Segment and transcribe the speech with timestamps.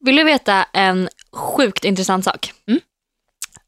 [0.00, 2.52] Vill du veta en sjukt intressant sak?
[2.66, 2.80] Mm.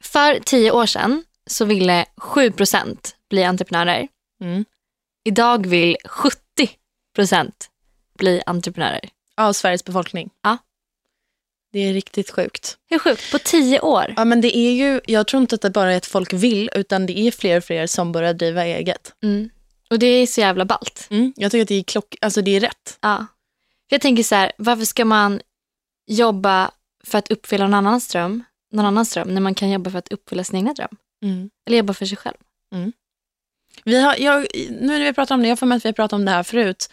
[0.01, 4.09] För tio år sedan så ville 7% bli entreprenörer.
[4.43, 4.65] Mm.
[5.25, 7.53] Idag vill 70%
[8.19, 9.09] bli entreprenörer.
[9.37, 10.31] Av Sveriges befolkning.
[10.43, 10.59] Ja.
[11.73, 12.79] Det är riktigt sjukt.
[12.91, 13.33] Hur sjukt?
[13.33, 14.15] På tio år?
[14.17, 16.71] Ja, men det är ju, jag tror inte att det bara är att folk vill,
[16.75, 19.15] utan det är fler och fler som börjar driva eget.
[19.23, 19.51] Mm.
[19.91, 21.07] Och det är så jävla ballt.
[21.11, 21.33] Mm.
[21.37, 22.99] Jag tycker att det är, klock, alltså det är rätt.
[23.01, 23.27] Ja.
[23.89, 25.41] Jag tänker så här, varför ska man
[26.11, 26.71] jobba
[27.05, 30.13] för att uppfylla någon annans dröm, någon annans dröm när man kan jobba för att
[30.13, 30.97] uppfylla sin egna dröm?
[31.23, 31.51] Mm.
[31.67, 32.37] Eller jobba för sig själv.
[33.85, 35.93] Vi har, jag, nu när vi pratar om det, jag får med att vi har
[35.93, 36.91] pratat om det här förut.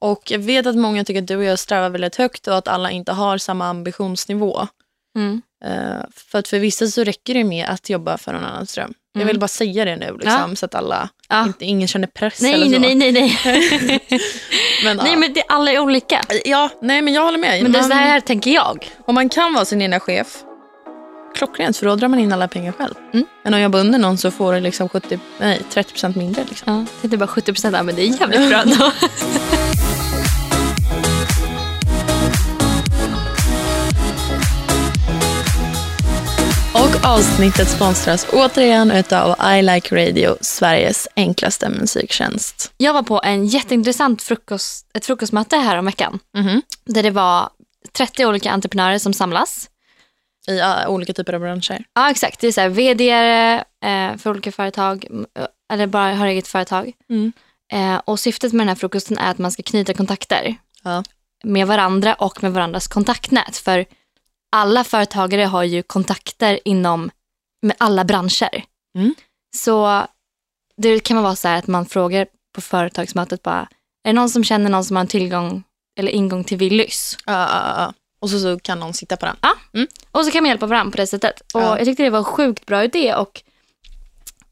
[0.00, 2.68] Och jag vet att många tycker att du och jag strävar väldigt högt och att
[2.68, 4.68] alla inte har samma ambitionsnivå.
[5.16, 5.42] Mm.
[5.64, 8.94] Eh, för att för vissa så räcker det med att jobba för någon annans dröm.
[9.16, 9.26] Jag Mm.
[9.32, 11.42] vill bara säga det nu liksom, så att alla, Ja.
[11.44, 12.78] inte, ingen känner press Nej, eller så.
[12.78, 14.00] nej, nej, nej, nej.
[14.84, 15.16] Men, nej, ja.
[15.18, 16.20] men det, alla är olika.
[16.44, 17.62] Ja, nej men jag håller med.
[17.62, 18.90] Men det är så här tänker jag.
[19.06, 20.26] Om man kan vara sin egna chef,
[21.36, 22.94] klockrent för då drar man in alla pengar själv.
[23.12, 23.26] Mm.
[23.44, 26.44] Men om jag jobbar under någon så får du liksom 70, nej, 30% mindre.
[26.48, 26.72] Liksom.
[26.74, 28.92] Ja, jag tänkte bara 70 procent, men det är jävligt bra ändå.
[37.04, 42.72] avsnittet sponsras återigen utav I Like Radio, Sveriges enklaste musiktjänst.
[42.76, 46.18] Jag var på en jätteintressant frukost, ett frukostmöte här om veckan.
[46.36, 46.62] Mhm.
[46.86, 47.48] Där det var
[47.96, 49.68] 30 olika entreprenörer som samlas.
[50.48, 51.84] I ja, olika typer av branscher.
[51.94, 52.40] Ja, exakt.
[52.40, 55.26] Det är så här, vd eh, för olika företag, m-
[55.72, 56.92] eller bara har eget företag.
[57.10, 57.32] Mm.
[57.72, 61.02] Eh, och syftet med den här frukosten är att man ska knyta kontakter Ja.
[61.44, 63.56] med varandra och med varandras kontaktnät.
[63.56, 63.84] För
[64.54, 67.10] alla företagare har ju kontakter inom
[67.62, 68.64] med alla branscher.
[68.98, 69.14] Mm.
[69.56, 70.06] Så
[70.76, 73.68] det kan vara så här att man frågar på företagsmötet bara,
[74.04, 75.62] är det någon som känner någon som har en tillgång
[75.98, 77.16] eller ingång till Willys?
[77.26, 77.92] Ja, ja, ja.
[78.20, 79.36] Och så, så kan någon sitta på den.
[80.10, 81.40] Och så kan man hjälpa varandra på det sättet.
[81.40, 81.78] Och Ja.
[81.78, 83.42] Jag tyckte det var en sjukt bra idé och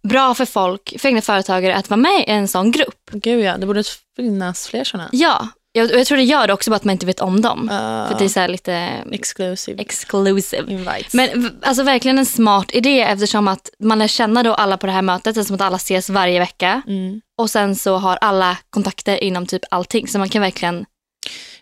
[0.03, 3.11] bra för folk, för egna företagare att vara med i en sån grupp.
[3.13, 3.85] Gud ja, det borde
[4.17, 5.09] finnas fler sådana.
[5.13, 7.61] Ja, jag, jag tror det gör det också bara att man inte vet om dem.
[7.63, 8.73] Uh, För det är så lite
[9.13, 10.73] exclusive exclusive.
[10.73, 11.15] invites.
[11.15, 14.93] Men alltså verkligen en smart idé eftersom att man lär känna då alla på det
[14.93, 16.83] här mötet, eftersom att alla ses varje vecka.
[16.87, 17.21] mm.
[17.39, 20.09] Och sen så har alla kontakter inom typ allting.
[20.09, 20.87] Så man kan verkligen,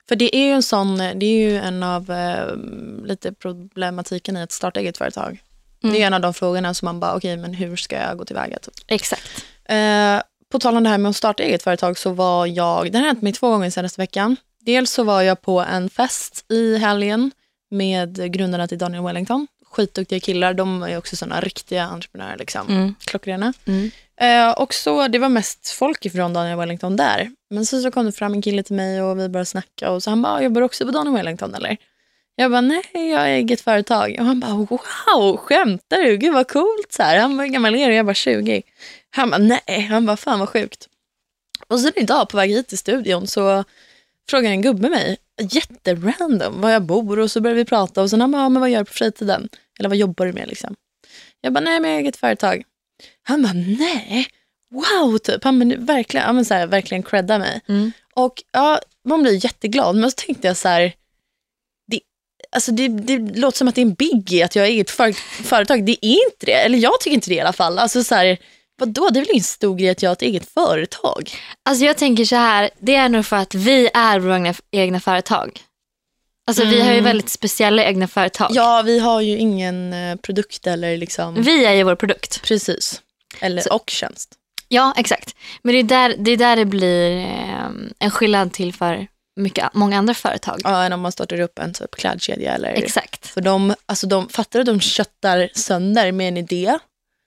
[0.09, 2.57] För det är ju en sån, det är ju en av eh,
[3.05, 5.41] lite problematiken i att starta eget företag.
[5.83, 5.95] Mm.
[5.95, 8.25] Det är en av de frågorna som man bara, okej men hur ska jag gå
[8.25, 8.59] tillväga?
[8.59, 8.75] Typ.
[8.87, 9.45] exakt.
[9.65, 10.21] Eh,
[10.51, 13.05] på tal om det här med att starta eget företag så var jag, det här
[13.05, 14.37] har hänt mig två gånger senaste veckan.
[14.61, 17.31] Dels så var jag på en fest i helgen
[17.71, 19.47] med grundarna till Daniel Wellington.
[19.71, 22.37] Skitduktiga killar, de är också sådana riktiga entreprenörer.
[22.37, 22.69] Liksom.
[22.69, 22.95] Mm.
[23.05, 23.53] Klockrena.
[23.65, 23.91] Mm.
[24.21, 27.31] Eh, och så, det var mest folk ifrån Daniel Wellington där.
[27.51, 30.03] Men så, så kom det fram en kille till mig och vi började snacka och
[30.03, 31.77] så han bara, jobbar du också på Daniel Wellington eller?
[32.41, 34.17] Jag bara, nej jag har eget företag.
[34.19, 36.17] Och han bara, wow, skämtar du?
[36.17, 36.93] Gud vad coolt.
[36.93, 37.19] Så här.
[37.19, 37.95] Han var hur gammal är du?
[37.95, 38.63] Jag bara 20.
[39.11, 39.81] Han bara, nej.
[39.81, 40.89] Han bara, fan vad sjukt.
[41.69, 43.65] Och sen idag på väg hit till studion så
[44.31, 45.17] frågar en gubbe mig,
[45.51, 48.61] jätterandom, var jag bor och så börjar vi prata och sen han bara, ja, men
[48.61, 49.49] vad gör du på fritiden?
[49.79, 50.75] Eller vad jobbar du med liksom?
[51.41, 52.63] Jag bara, nej men jag har eget företag.
[53.23, 54.27] Han bara, nej,
[54.75, 55.45] wow typ.
[55.45, 57.61] Han bara, verkligen, ja, men så här, verkligen credda mig.
[57.69, 57.93] Mm.
[58.15, 59.97] Och ja, man blir jätteglad.
[59.97, 60.93] Men så tänkte jag så här,
[62.53, 65.13] alltså det, det låter som att det är en biggie att jag har eget för,
[65.43, 65.85] företag.
[65.87, 66.53] Det är inte det.
[66.53, 67.79] Eller jag tycker inte det i alla fall.
[67.79, 68.39] Alltså så här,
[68.79, 71.31] vadå, det är väl ingen stor grej att jag har ett eget företag?
[71.63, 75.61] Alltså jag tänker så här, det är nog för att vi är våra egna, företag.
[76.47, 77.05] Alltså vi har ju Mm.
[77.05, 78.51] väldigt speciella egna företag.
[78.55, 81.43] Ja, vi har ju ingen eh, produkt eller liksom...
[81.43, 82.43] Vi är ju vår produkt.
[82.43, 83.03] Precis.
[83.41, 84.35] Eller, Så- och tjänst.
[84.69, 85.35] Ja, exakt.
[85.63, 87.65] Men det är där det, är där det blir eh,
[87.99, 89.07] en skillnad till för
[89.41, 90.61] mycket, många andra företag.
[90.65, 92.69] Ja, än om man startar upp en typ klädkedja eller...
[92.69, 93.27] Exakt.
[93.27, 96.79] För de, alltså de, fattar du, de köttar sönder med en idé.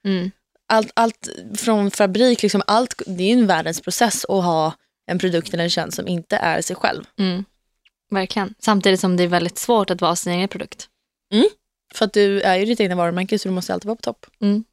[0.07, 0.31] Mm.
[0.67, 4.73] Allt, allt från fabrik, liksom allt, det är ju en världens process att ha
[5.11, 7.03] en produkt eller en tjänst som inte är sig själv.
[7.19, 7.45] Mm.
[8.11, 8.53] Verkligen.
[8.59, 10.89] Samtidigt som det är väldigt svårt att vara sin egen produkt.
[11.93, 14.25] För att du är ju ditt egna varumärke så du måste alltid vara på topp.
[14.41, 14.63] Mm.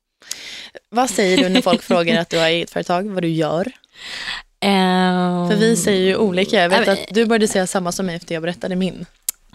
[0.88, 3.72] Vad säger du när folk frågar att du har eget företag, vad du gör?
[4.60, 6.56] Ehm, För vi säger ju olika.
[6.56, 9.06] Jag vet men- att du började säga samma som mig efter jag berättade min.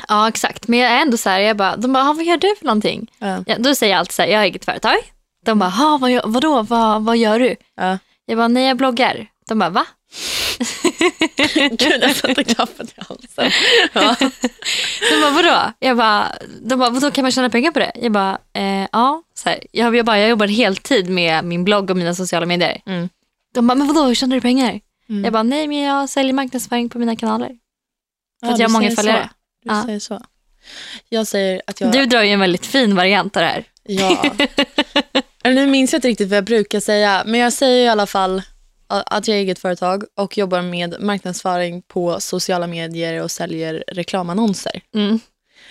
[0.07, 0.67] Ja, exakt.
[0.67, 2.65] Men jag är ändå så här, jag bara, de bara, "Ah, vad gör du för
[2.65, 3.11] någonting?
[3.19, 3.43] Ja.
[3.47, 4.95] Ja, då säger jag alltid så här, jag har eget företag.
[5.45, 7.55] De bara, "Ha, vad, vadå, vad, vad gör du?
[7.77, 7.97] Ja.
[8.25, 9.27] Jag bara, nej jag bloggar.
[9.47, 9.85] De bara, va?
[11.71, 13.51] Gud, jag satte kaffet i halsen.
[13.93, 14.15] Ja.
[15.11, 15.71] De bara, vadå?
[15.79, 16.31] Jag bara,
[16.61, 17.91] de bara, vadå kan man tjäna pengar på det?
[17.95, 19.23] Jag bara, eh, ja.
[19.33, 22.81] Så här, jag, jag, bara, jag jobbar heltid med min blogg och mina sociala medier.
[22.85, 23.09] Mm.
[23.53, 24.79] De bara, men vadå hur tjänar du pengar?
[25.09, 25.23] Mm.
[25.23, 27.47] Jag bara, nej men jag säljer marknadsföring på mina kanaler.
[28.39, 29.29] För Ja, att jag har många följare.
[29.63, 29.83] Du Ja.
[29.85, 30.21] säger så.
[31.09, 31.91] Jag säger att jag...
[31.91, 33.63] Du drar ju en väldigt fin variant av det här.
[33.83, 34.23] Ja.
[35.43, 38.41] Nu minns jag inte riktigt vad jag brukar säga, men jag säger i alla fall
[38.87, 44.81] att jag är eget företag och jobbar med marknadsföring på sociala medier och säljer reklamannonser.
[44.95, 45.19] Mm.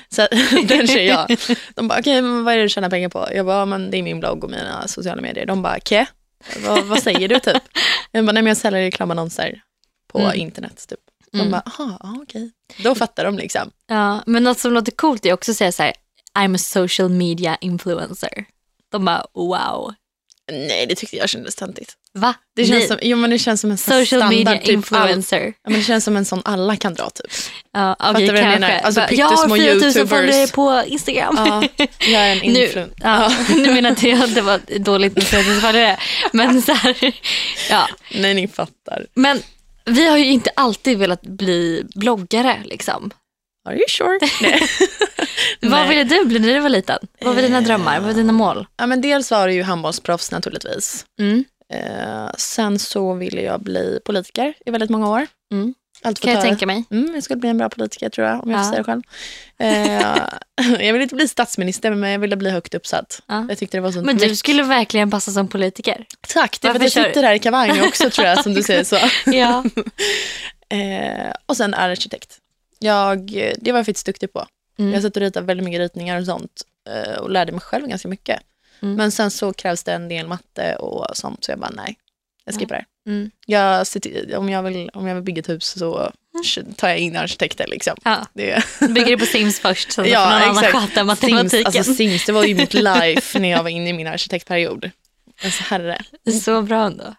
[0.09, 0.27] Så
[0.69, 1.27] den kör jag.
[1.75, 3.29] De bara, okej, okay, vad är det du tjänar pengar på?
[3.35, 5.47] Jag bara, men det är min blogg och mina sociala medier.
[5.47, 6.07] De bara, okej,
[6.64, 7.62] vad, vad säger du typ?
[8.11, 9.62] Jag bara, nej men jag säljer reklamannonser
[10.06, 10.41] på mm.
[10.41, 11.00] internet typ.
[11.32, 11.50] De mm.
[11.50, 12.23] bara, aha, okej.
[12.23, 12.85] Okay.
[12.85, 13.70] Då fattar de liksom.
[13.87, 15.93] Ja, men något som låter coolt är också att säga så här,
[16.38, 18.44] I'm a social media influencer.
[18.88, 19.94] De bara, wow.
[20.52, 21.96] Nej, det tyckte jag kändes töntigt.
[22.19, 22.34] Va?
[22.56, 25.40] Det känns, som, jo, men det känns som en Social standard, media typ, influencer.
[25.40, 27.26] All, ja, men det känns som en sån alla kan dra typ.
[27.72, 28.78] Ja, okej, okay, kanske.
[28.78, 31.34] Alltså, jag har 4000 följare på Instagram.
[31.37, 31.62] Ja,
[31.99, 32.81] jag är en influ.
[32.81, 35.99] Nu, ja, nu menar inte jag att det var dåligt med 4000 följare.
[36.32, 36.96] Men så här,
[37.70, 37.88] ja.
[38.14, 39.06] Nej, ni fattar.
[39.14, 39.43] Men
[39.84, 43.11] vi har ju inte alltid velat bli bloggare liksom.
[43.69, 44.19] Are you sure?
[44.43, 44.69] Nej.
[45.61, 46.99] Vad ville du bli när du var liten?
[47.20, 47.99] Vad var dina drömmar?
[47.99, 48.66] Vad var dina mål?
[48.76, 51.06] Ja, men dels var det ju handbollsproffs naturligtvis.
[51.20, 51.44] Mm.
[51.72, 55.26] Eh, sen så ville jag bli politiker i väldigt många år.
[55.52, 55.75] Mm.
[56.02, 56.84] Allt kan jag tänka mig.
[56.90, 58.62] Mm, jag skulle bli en bra politiker tror jag, om jag ja.
[58.62, 59.02] får säga det själv.
[59.58, 63.22] Eh, jag ville inte bli statsminister, men jag ville bli högt uppsatt.
[63.26, 63.46] Ja.
[63.49, 66.06] Jag tyckte det var så men du skulle verkligen passa som politiker.
[66.28, 68.55] Tack, det är för att jag sitter där i kavaj nu också tror jag, som
[68.55, 68.99] du säger så.
[69.31, 69.64] ja.
[70.78, 72.38] eh, och sen är arkitekt.
[72.78, 73.26] Jag,
[73.58, 74.46] det var jag faktiskt duktig på.
[74.78, 74.93] Mm.
[74.93, 78.08] Jag satt och ritade väldigt mycket ritningar och sånt eh, och lärde mig själv ganska
[78.08, 78.40] mycket.
[78.85, 78.97] Mm.
[78.97, 81.97] Men sen så krävs det en del matte och sånt så jag bara nej,
[82.45, 83.11] jag skippar det.
[83.11, 83.31] Mm.
[83.47, 83.87] Jag,
[84.37, 86.13] om, jag vill, om jag vill bygga ett hus så
[86.77, 87.67] tar jag in arkitekter.
[87.67, 87.97] Liksom.
[88.05, 88.27] Ja.
[88.33, 88.65] Det.
[88.81, 91.51] Bygger du på Sims först så ja, får någon annan sköta matematiken.
[91.51, 94.91] Sims, alltså Sims, det var ju mitt life när jag var inne i min arkitektperiod.
[95.45, 95.99] Alltså herre.
[96.45, 97.15] Så bra ändå.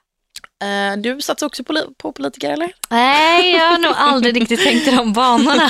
[0.64, 2.72] Uh, du satsar också på, på politiker eller?
[2.90, 5.70] Nej, jag har nog aldrig riktigt tänkt i de banorna.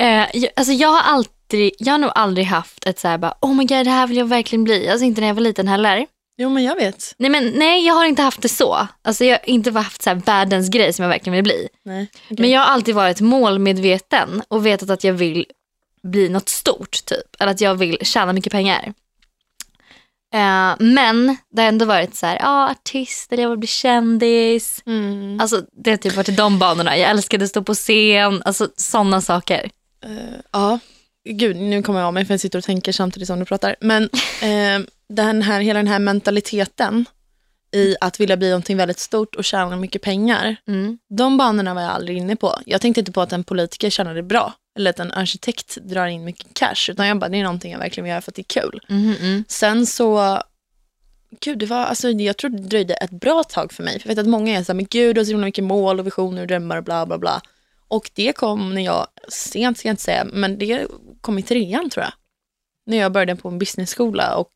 [0.00, 1.33] uh, jag, alltså jag har alltid,
[1.78, 4.16] jag har nog aldrig haft ett så här bara, oh my god det här vill
[4.16, 4.88] jag verkligen bli.
[4.88, 6.06] Alltså inte när jag var liten heller.
[6.36, 7.14] Jo men jag vet.
[7.18, 8.88] Nej men nej jag har inte haft det så.
[9.02, 11.68] Alltså jag har inte haft så här världens grej som jag verkligen vill bli.
[11.84, 12.42] Nej, okay.
[12.42, 15.46] Men jag har alltid varit målmedveten och vetat att jag vill
[16.02, 17.40] bli något stort typ.
[17.40, 18.92] Eller att jag vill tjäna mycket pengar.
[20.34, 24.82] Uh, men det har ändå varit så här, ja artist eller jag vill bli kändis.
[24.86, 25.40] Mm.
[25.40, 26.98] Alltså det har typ varit i de banorna.
[26.98, 29.70] Jag älskade att stå på scen, alltså sådana saker.
[30.06, 30.78] Uh, ja,
[31.24, 33.76] gud nu kommer jag av mig för jag sitter och tänker samtidigt som du pratar.
[33.80, 37.04] Men uh, den här, hela den här mentaliteten
[37.74, 40.56] i att vilja bli någonting väldigt stort och tjäna mycket pengar.
[40.66, 40.98] Mm.
[41.08, 42.58] De banorna var jag aldrig inne på.
[42.66, 46.24] Jag tänkte inte på att en politiker tjänade bra eller att en arkitekt drar in
[46.24, 46.90] mycket cash.
[46.90, 48.80] Utan jag bara, det är någonting jag verkligen vill göra för att det är kul.
[48.88, 49.44] Mm, mm.
[49.48, 50.42] Sen så,
[51.40, 54.00] gud det var, alltså jag tror det dröjde ett bra tag för mig.
[54.00, 56.00] För jag vet att många är så här, men gud du har så mycket mål
[56.00, 57.42] och visioner och drömmar och bla bla bla.
[57.88, 60.86] Och det kom när jag, sent ska jag inte säga, men det
[61.24, 62.12] kom i trean tror jag.
[62.86, 64.52] När jag började på en businessskola och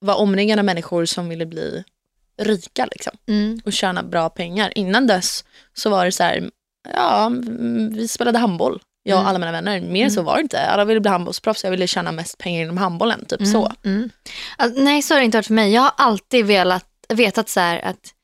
[0.00, 1.84] var omringad av människor som ville bli
[2.38, 3.12] rika liksom.
[3.26, 3.60] Mm.
[3.64, 4.72] Och tjäna bra pengar.
[4.74, 5.44] Innan dess
[5.74, 6.50] så var det så här,
[6.92, 7.32] ja,
[7.90, 9.28] vi spelade handboll jag och mm.
[9.28, 9.80] alla mina vänner.
[9.80, 10.24] Mer så mm.
[10.24, 10.60] var det inte.
[10.60, 13.24] Alla ville bli handbollsproffs, jag ville tjäna mest pengar inom handbollen.
[13.24, 13.52] Typ mm.
[13.52, 13.72] så.
[14.56, 15.72] Alltså, nej, så har det inte varit för mig.
[15.72, 18.14] Jag har alltid velat, vetat så här att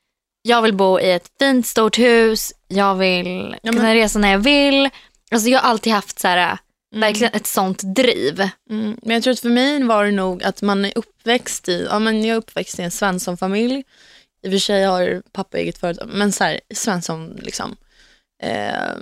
[0.42, 3.74] jag vill bo i ett fint stort hus, jag vill ja, men...
[3.74, 4.90] kunna resa när jag vill.
[5.30, 6.58] Alltså, jag har alltid haft så här,
[6.92, 7.00] mm.
[7.00, 8.48] verkligen ett sånt driv.
[8.70, 8.96] Mm.
[9.02, 11.98] Men jag tror att för mig var det nog att man är uppväxt i, ja,
[11.98, 13.84] men jag är uppväxt i en Svensson-familj.
[14.42, 17.76] I och för sig har pappa eget företag, men så här, Svensson liksom.
[18.42, 18.92] Eh,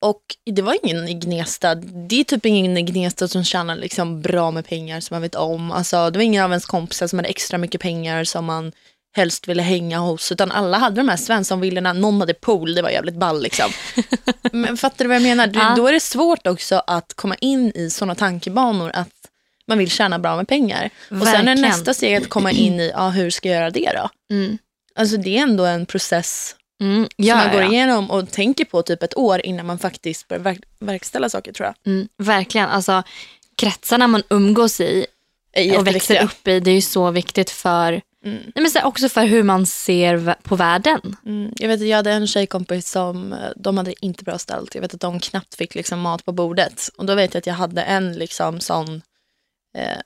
[0.00, 4.22] och det var ingen i Gnesta, det är typ ingen i Gnesta som tjänar liksom
[4.22, 5.72] bra med pengar som man vet om.
[5.72, 8.72] Alltså, det var ingen av ens kompisar som hade extra mycket pengar som man
[9.18, 10.32] helst ville hänga hos.
[10.32, 13.70] Utan alla hade de här Svenssonvillorna, någon hade pool, det var jävligt ball liksom.
[14.52, 15.46] Men fattar du vad jag menar?
[15.46, 15.74] Du, ja.
[15.76, 19.08] Då är det svårt också att komma in i sådana tankebanor att
[19.66, 20.90] man vill tjäna bra med pengar.
[21.08, 21.22] Verkligen.
[21.22, 23.92] Och sen är nästa steg att komma in i, ja, hur ska jag göra det
[23.94, 24.34] då?
[24.34, 24.58] Mm.
[24.94, 27.72] Alltså det är ändå en process Mm, ja, som man går ja.
[27.72, 31.66] igenom och tänker på typ ett år innan man faktiskt börjar verk verkställa saker tror
[31.66, 31.92] jag.
[31.92, 33.02] Mm, verkligen, alltså
[33.56, 35.06] kretsarna man umgås i
[35.78, 38.42] och växer upp i, det är ju så viktigt för, mm.
[38.54, 41.16] nej, men så också för hur man ser på världen.
[41.26, 41.52] Mm.
[41.56, 44.74] Jag vet jag hade en tjejkompis som, eh, de hade inte bra ställt.
[44.74, 46.90] Jag vet att de knappt fick liksom mat på bordet.
[46.96, 49.02] Och då vet jag att jag hade en liksom sån,
[49.78, 49.98] eh,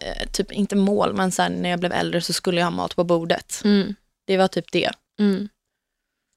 [0.00, 2.96] eh, typ inte mål, men sen när jag blev äldre så skulle jag ha mat
[2.96, 3.60] på bordet.
[3.64, 3.94] Mm.
[4.26, 4.90] Det var typ det.
[5.20, 5.48] Mm.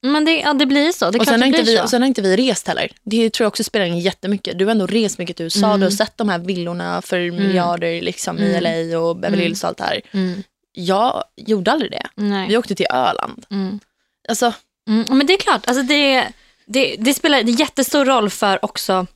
[0.05, 1.11] Men det, ja, det blir så.
[1.11, 2.91] Det och, sen har inte vi, och sen har inte vi rest heller.
[3.03, 4.59] Det tror jag också spelar in jättemycket.
[4.59, 5.67] Du har ändå rest mycket till USA.
[5.67, 5.79] Mm.
[5.79, 7.35] Du har sett de här villorna för mm.
[7.35, 8.49] miljarder liksom, mm.
[8.49, 10.01] i LA och Beverly Hills och allt det här.
[10.75, 12.07] Jag gjorde aldrig det.
[12.15, 12.47] Nej.
[12.47, 13.45] Vi åkte till Öland.
[13.51, 13.79] Mm.
[14.29, 14.53] Alltså.
[14.89, 15.17] Mm.
[15.17, 16.27] Men det är klart, alltså det,
[16.65, 19.07] det, det spelar jättestor roll för också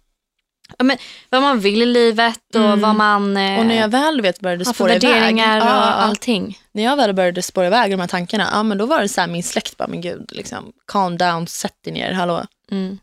[0.80, 0.98] men,
[1.30, 2.82] vad man vill i livet och Mm.
[2.82, 5.04] vad man eh, Och när jag väl vet började spåra iväg.
[5.12, 5.72] värderingar och ja.
[5.82, 6.58] allting.
[6.72, 9.22] När jag väl började spåra iväg de här tankarna, ja men då var det så
[9.22, 12.46] här min släkt bara, men gud, liksom, calm down, sätt dig ner, hallå.
[12.72, 13.00] Mm.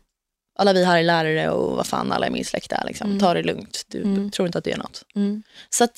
[0.59, 3.07] Alla vi här är lärare och vad fan alla i min släkt är, liksom.
[3.07, 3.19] Mm.
[3.19, 4.31] ta det lugnt, du Mm.
[4.31, 5.03] tror inte att det är något.
[5.15, 5.43] Mm.
[5.69, 5.91] Så att,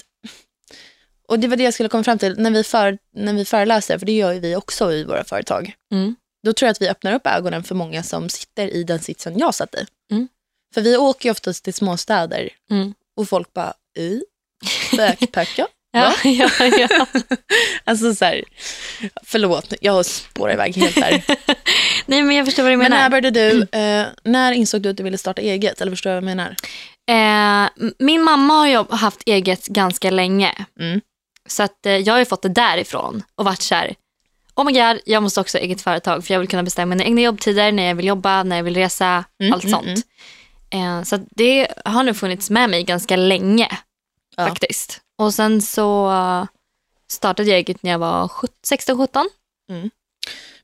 [1.29, 3.97] och det var det jag skulle komma fram till, när vi, för, när vi föreläser,
[3.97, 6.15] för det gör ju vi också i våra företag, Mm.
[6.45, 9.39] då tror jag att vi öppnar upp ögonen för många som sitter i den sitsen
[9.39, 9.85] jag satt i.
[10.11, 10.27] Mm.
[10.73, 12.93] För vi åker ju oftast till småstäder Mm.
[13.17, 14.21] och folk bara, i?
[14.97, 15.67] Backpacka?
[15.91, 17.05] Ja, ja, ja.
[17.83, 18.43] Alltså så här,
[19.23, 21.23] förlåt, jag spårar iväg helt där.
[22.05, 22.97] Nej men jag förstår vad du Men menar.
[22.97, 25.81] när började du, eh, när insåg du att du ville starta eget?
[25.81, 26.55] Eller förstår du vad jag menar?
[27.11, 27.69] Eh,
[27.99, 30.65] min mamma har ju haft eget ganska länge.
[30.79, 31.01] Mm.
[31.49, 33.95] Så att, eh, jag har ju fått det därifrån och varit så här,
[34.55, 37.03] oh my god, jag måste också ha eget företag för jag vill kunna bestämma mina
[37.03, 40.05] egna jobbtider, när jag vill jobba, när jag vill resa, Mm, allt mm, sånt.
[40.69, 43.67] Eh, så det har nu funnits med mig ganska länge
[44.35, 44.47] Ja.
[44.47, 45.01] faktiskt.
[45.17, 46.11] Och sen så
[47.11, 48.27] startade jag eget när jag var
[48.67, 49.25] 16-17.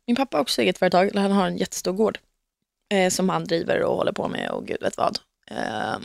[0.08, 2.18] Min pappa har också eget företag, han har en jättestor gård
[2.90, 5.20] eh, som han driver och håller på med och gud vet vad.
[5.52, 5.96] Eh,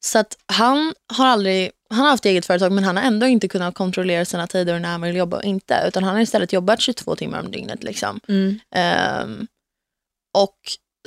[0.00, 3.48] så att han har aldrig, han har haft eget företag men han har ändå inte
[3.48, 5.84] kunnat kontrollera sina tider och när han vill jobba och inte.
[5.88, 7.82] Utan han har istället jobbat 22 timmar om dygnet.
[7.82, 8.20] Liksom.
[8.74, 9.46] Ehm,
[10.34, 10.56] och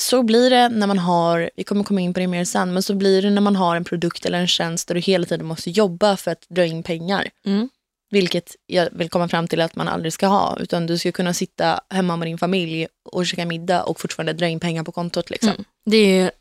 [0.01, 2.83] så blir det när man har, vi kommer komma in på det mer sen, men
[2.83, 5.45] så blir det när man har en produkt eller en tjänst där du hela tiden
[5.45, 7.29] måste jobba för att dra in pengar.
[7.45, 7.69] Mm.
[8.09, 10.57] Vilket jag vill komma fram till att man aldrig ska ha.
[10.59, 14.47] Utan du ska kunna sitta hemma med din familj och käka middag och fortfarande dra
[14.47, 15.29] in pengar på kontot.
[15.29, 15.49] Liksom.
[15.49, 15.63] Mm.
[15.85, 16.31] Det är ju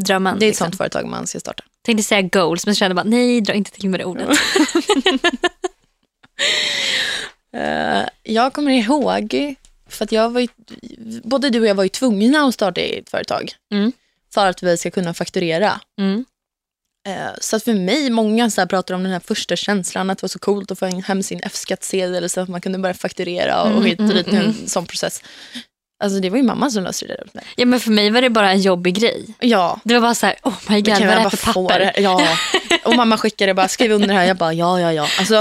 [0.00, 0.38] drömmen.
[0.38, 0.64] Det är ett liksom.
[0.64, 1.64] sånt företag man ska starta.
[1.86, 4.28] Tänkte säga goals men kände bara nej, dra inte till med det ordet.
[7.56, 9.54] Eh, jag kommer ihåg,
[9.88, 10.48] för att jag var ju,
[11.22, 13.52] både du och jag var ju tvungna att starta ett företag.
[13.72, 13.92] Mm.
[14.34, 15.80] För att vi ska kunna fakturera.
[16.00, 16.24] Mm.
[17.08, 20.22] Eh, Så att för mig, många så pratar om den här första känslan att det
[20.22, 23.70] var så coolt att få hem sin F-skattsedel så att man kunde börja fakturera och
[23.70, 25.22] Mm, hit och dit, mm, en sån process.
[26.04, 27.44] Alltså det var ju mamma som löste det där åt mig.
[27.56, 29.24] Ja men för mig var det bara en jobbig grej.
[29.40, 31.52] Ja, Det var bara så här, oh my god, vad är det jag här för
[31.52, 31.92] papper?
[32.00, 32.28] Ja.
[32.84, 34.24] Och mamma skickade bara, skriv under det här.
[34.24, 35.06] Jag bara, ja, ja, ja.
[35.18, 35.34] Alltså,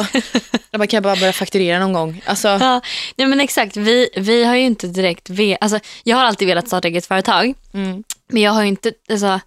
[0.71, 2.21] jag bara, kan jag bara börja fakturera någon gång?
[2.25, 2.81] Alltså, Ja,
[3.15, 3.77] nej men exakt.
[3.77, 5.29] Vi, vi har ju inte direkt...
[5.29, 7.53] Ve- alltså, jag har alltid velat starta eget företag.
[7.73, 8.03] mm.
[8.29, 8.91] Men jag har ju inte...
[9.09, 9.39] Alltså,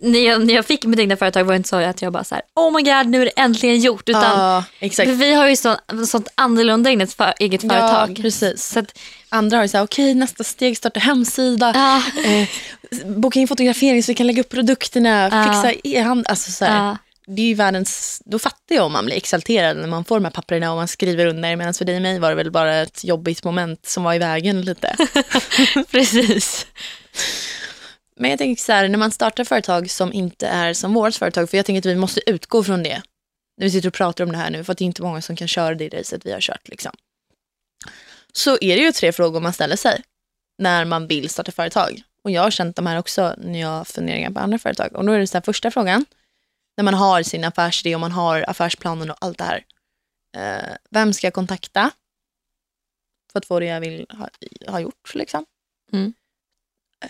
[0.00, 2.24] när, jag, när jag fick mitt egna företag var det inte så att jag bara
[2.24, 4.08] så här, oh my god, nu är det äntligen gjort.
[4.08, 4.64] Utan, ja,
[5.06, 8.10] vi har ju så, sånt annorlunda ett för, eget företag.
[8.10, 8.64] Ja, precis.
[8.64, 8.98] Så att,
[9.28, 12.48] Andra har ju såhär, okej nästa steg, starta hemsida, ja, eh,
[13.06, 16.26] boka in fotografering så vi kan lägga upp produkterna, fixa e-hand.
[16.28, 16.96] Alltså, så här,
[17.26, 20.24] det är ju världens, då fattar jag om man blir exalterad när man får de
[20.24, 21.56] här papperna och man skriver under.
[21.56, 24.18] Medan för dig och mig var det väl bara ett jobbigt moment som var i
[24.18, 24.96] vägen lite.
[25.90, 26.66] precis.
[28.22, 31.50] Men jag tänker så här, när man startar företag som inte är som vårt företag,
[31.50, 33.02] för jag tänker att vi måste utgå från det.
[33.56, 35.22] När vi sitter och pratar om det här nu, för att det är inte många
[35.22, 36.68] som kan köra det racet vi har kört.
[36.68, 36.92] Liksom.
[38.32, 40.02] Så är det ju tre frågor man ställer sig
[40.58, 42.02] när man vill starta företag.
[42.24, 44.96] Och jag har känt de här också när jag har funderingar på andra företag.
[44.96, 46.06] Och då är det så här, första frågan,
[46.76, 49.64] när man har sin affärsidé och man har affärsplanen och allt det här.
[50.36, 51.90] Eh, vem ska jag kontakta
[53.32, 54.28] för att få det jag vill ha,
[54.68, 55.14] ha gjort?
[55.14, 55.46] Liksom?
[55.92, 56.14] Mm.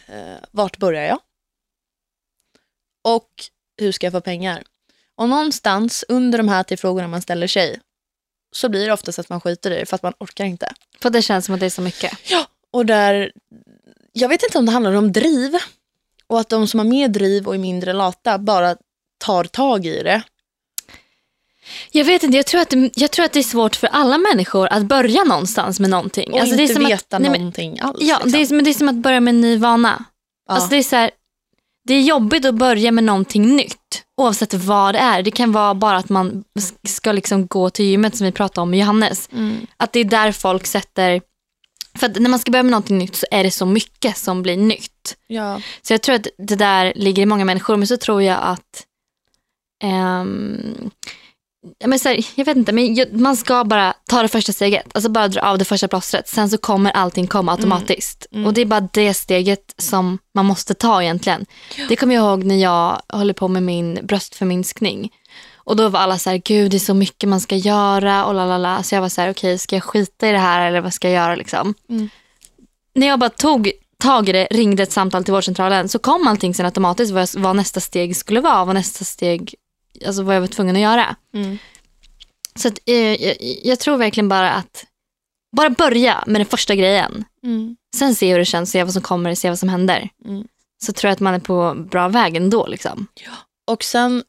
[0.07, 1.19] Eh, vart börjar jag?
[3.05, 3.29] Och
[3.77, 4.63] hur ska jag få pengar?
[5.15, 7.81] Och någonstans under de här tre frågorna man ställer sig
[8.53, 10.73] så blir det oftast att man skiter i det för att man orkar inte.
[11.01, 12.13] För det känns som att det är så mycket.
[12.71, 13.33] Och där,
[14.13, 15.59] jag vet inte om det handlar om driv
[16.27, 18.77] och att de som har mer driv och är mindre lata bara
[19.19, 20.23] tar tag i det.
[21.90, 24.19] Jag vet inte, jag tror, att det, jag tror att det är svårt för alla
[24.19, 26.33] människor att börja någonstans med någonting.
[26.33, 27.99] Och Alltså, det är inte som veta att, nej, men- någonting alls.
[28.00, 28.33] Ja, liksom.
[28.33, 30.04] det, är, men det är som att börja med en ny vana.
[30.49, 30.54] Ja.
[30.54, 31.11] Alltså det, är så här,
[31.85, 34.02] det är jobbigt att börja med någonting nytt.
[34.16, 35.23] Oavsett vad det är.
[35.23, 36.45] Det kan vara bara att man
[36.88, 39.28] ska liksom gå till gymmet som vi pratade om med Johannes.
[39.33, 39.66] Mm.
[39.76, 41.21] Att det är där folk sätter...
[41.99, 44.42] För att när man ska börja med någonting nytt så är det så mycket som
[44.42, 45.16] blir nytt.
[45.26, 45.61] ja.
[45.83, 47.76] Så jag tror att det där ligger i många människor.
[47.76, 48.87] Men så tror jag att...
[49.83, 50.25] ja,
[51.85, 54.87] men så här, jag vet inte, men man ska bara ta det första steget.
[54.95, 56.28] Alltså bara dra av det första plåstret.
[56.28, 58.26] Sen så kommer allting komma automatiskt.
[58.33, 58.47] Mm.
[58.47, 61.47] Och det är bara det steget som man måste ta egentligen.
[61.88, 65.11] Det kommer jag ihåg när jag håller på med min bröstförminskning.
[65.64, 68.35] Och då var alla så här, gud det är så mycket man ska göra och
[68.35, 68.83] lalala.
[68.83, 71.11] Så jag var så här, okej ska jag skita i det här eller vad ska
[71.11, 71.75] jag göra liksom?
[71.88, 72.09] Mm.
[72.95, 76.54] När jag bara tog tag i det, ringde ett samtal till vårdcentralen så kom allting
[76.54, 79.54] sen automatiskt vad, vad nästa steg skulle vara, vad nästa steg,
[80.06, 81.16] alltså vad jag var tvungen att göra.
[81.35, 81.59] Mm.
[82.54, 84.85] Så att, eh, jag, jag tror verkligen bara att
[85.56, 87.25] bara börja med den första grejen.
[87.44, 87.76] Mm.
[87.97, 90.09] Sen se hur det känns, se vad som kommer, se vad som händer.
[90.25, 90.44] Mm.
[90.85, 92.66] så tror jag att man är på bra väg ändå.
[92.66, 93.06] Liksom.
[93.71, 94.23] Och sen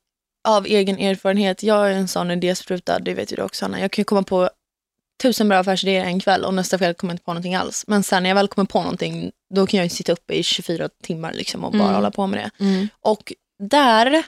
[0.47, 3.79] av egen erfarenhet, jag är en sån idéspruta, det vet ju du också Anna.
[3.79, 4.49] Jag kan komma på
[5.23, 7.83] tusen bra affärsidéer en kväll och nästa kväll kommer jag inte på någonting alls.
[7.87, 10.89] Men sen när jag väl kommer på någonting, då kan jag sitta uppe i 24
[11.03, 11.95] timmar liksom och bara Mm.
[11.95, 12.63] hålla på med det.
[12.65, 12.87] Mm.
[13.01, 14.23] Och där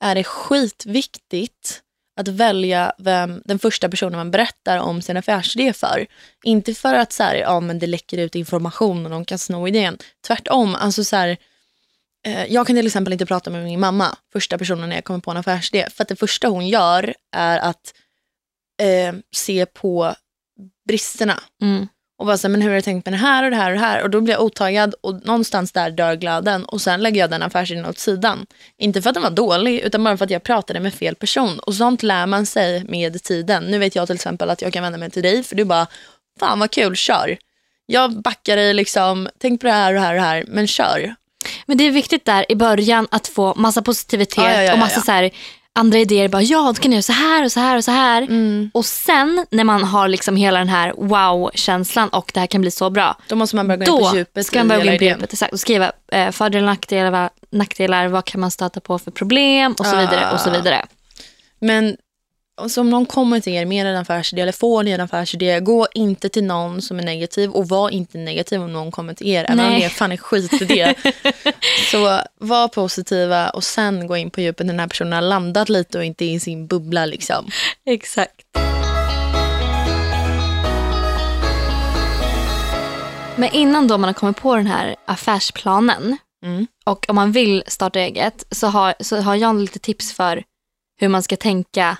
[0.00, 1.82] är det skitviktigt
[2.16, 6.06] att välja vem den första personen man berättar om sin affärsidé för.
[6.44, 9.68] Inte för att så här, ja, men det läcker ut information och de kan sno
[9.68, 9.98] idén.
[10.26, 10.74] Tvärtom.
[10.74, 11.36] Alltså så här,
[12.26, 15.20] eh, jag kan till exempel inte prata med min mamma, första personen när jag kommer
[15.20, 15.88] på en affärsidé.
[15.90, 17.94] För att det första hon gör är att
[18.82, 20.14] eh, se på
[20.88, 21.40] bristerna.
[21.62, 21.88] Mm.
[22.18, 23.70] Och bara så här, men hur har du tänkt med det här och det här
[23.70, 24.02] och det här?
[24.02, 26.64] Och då blir jag otaggad och någonstans där dör glöden.
[26.64, 28.46] Och sen lägger jag den affärsidén åt sidan.
[28.78, 31.58] Inte för att den var dålig, utan bara för att jag pratade med fel person.
[31.58, 33.64] Och sånt lär man sig med tiden.
[33.64, 35.86] Nu vet jag till exempel att jag kan vända mig till dig, för du bara,
[36.40, 37.36] fan vad kul, kör.
[37.86, 40.66] Jag backar dig liksom, tänk på det här och det här och det här, men
[40.66, 41.14] kör.
[41.66, 44.78] Men det är viktigt där i början att få massa positivitet Ja, ja, ja, och
[44.78, 45.00] massa.
[45.00, 45.30] Så här,
[45.78, 46.28] andra idéer.
[46.28, 48.22] Bara, ja, du kan göra så här och så här och så här.
[48.22, 48.70] Mm.
[48.74, 52.70] Och sen när man har liksom hela den här wow-känslan och det här kan bli
[52.70, 53.16] så bra.
[53.28, 55.04] Då måste man börja gå in Då på djupet ska man börja gå in på
[55.04, 58.98] djupet exakt, och skriva eh, fördelar och nackdelar, vad- nackdelar, vad kan man stöta på
[58.98, 60.32] för problem och så vidare.
[60.32, 60.52] Och så Ah.
[60.52, 60.86] vidare.
[61.60, 61.96] Men
[62.56, 65.86] alltså, om någon kommer till er med en affärsidé eller får ni en affärsidé, gå
[65.94, 69.44] inte till någon som är negativ och var inte negativ om någon kommer till er.
[69.44, 70.94] Även om det är fan en skitidé.
[71.90, 75.68] så var positiva och sen gå in på djupet när den här personen har landat
[75.68, 77.06] lite och inte är i sin bubbla.
[77.06, 77.50] Liksom.
[77.86, 78.42] Exakt.
[83.36, 86.66] Men innan då man har kommit på den här affärsplanen Mm.
[86.84, 90.42] och om man vill starta eget så har, så har jag lite tips för
[91.00, 91.96] hur man ska tänka.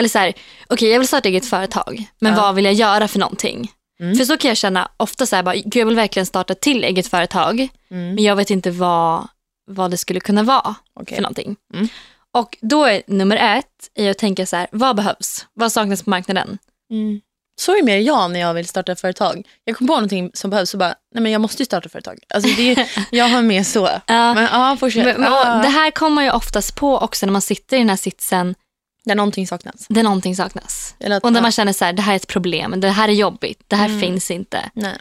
[0.00, 0.32] Eller så här,
[0.68, 2.40] okej jag vill starta eget företag, men Ja.
[2.42, 3.70] vad vill jag göra för någonting?
[4.00, 4.16] Mm.
[4.16, 7.06] För så kan jag känna ofta så här, bara, jag vill verkligen starta till eget
[7.06, 8.14] företag, Mm.
[8.14, 9.28] men jag vet inte vad,
[9.66, 11.14] vad det skulle kunna vara Okej.
[11.14, 11.56] för någonting.
[11.74, 11.88] Mm.
[12.34, 15.46] Och då är nummer ett är att tänka så här, vad behövs?
[15.54, 16.58] Vad saknas på marknaden?
[16.90, 17.20] Mm.
[17.60, 19.46] Så är mer jag när jag vill starta ett företag.
[19.64, 21.92] Jag kom på någonting som behövs och bara, nej men jag måste ju starta ett
[21.92, 22.18] företag.
[22.34, 23.88] Alltså det, jag har med så.
[24.06, 24.34] Ja.
[24.34, 25.18] Men fortsätt.
[25.18, 27.88] Men, och det här kommer man ju oftast på också när man sitter i den
[27.88, 28.54] här sitsen
[29.04, 29.86] Där någonting saknas.
[29.88, 30.94] där någonting saknas.
[30.98, 33.08] Eller, att, Och där man känner så här, det här är ett problem, det här
[33.08, 34.00] är jobbigt, det här Mm.
[34.00, 34.70] finns inte.
[34.74, 34.96] nej.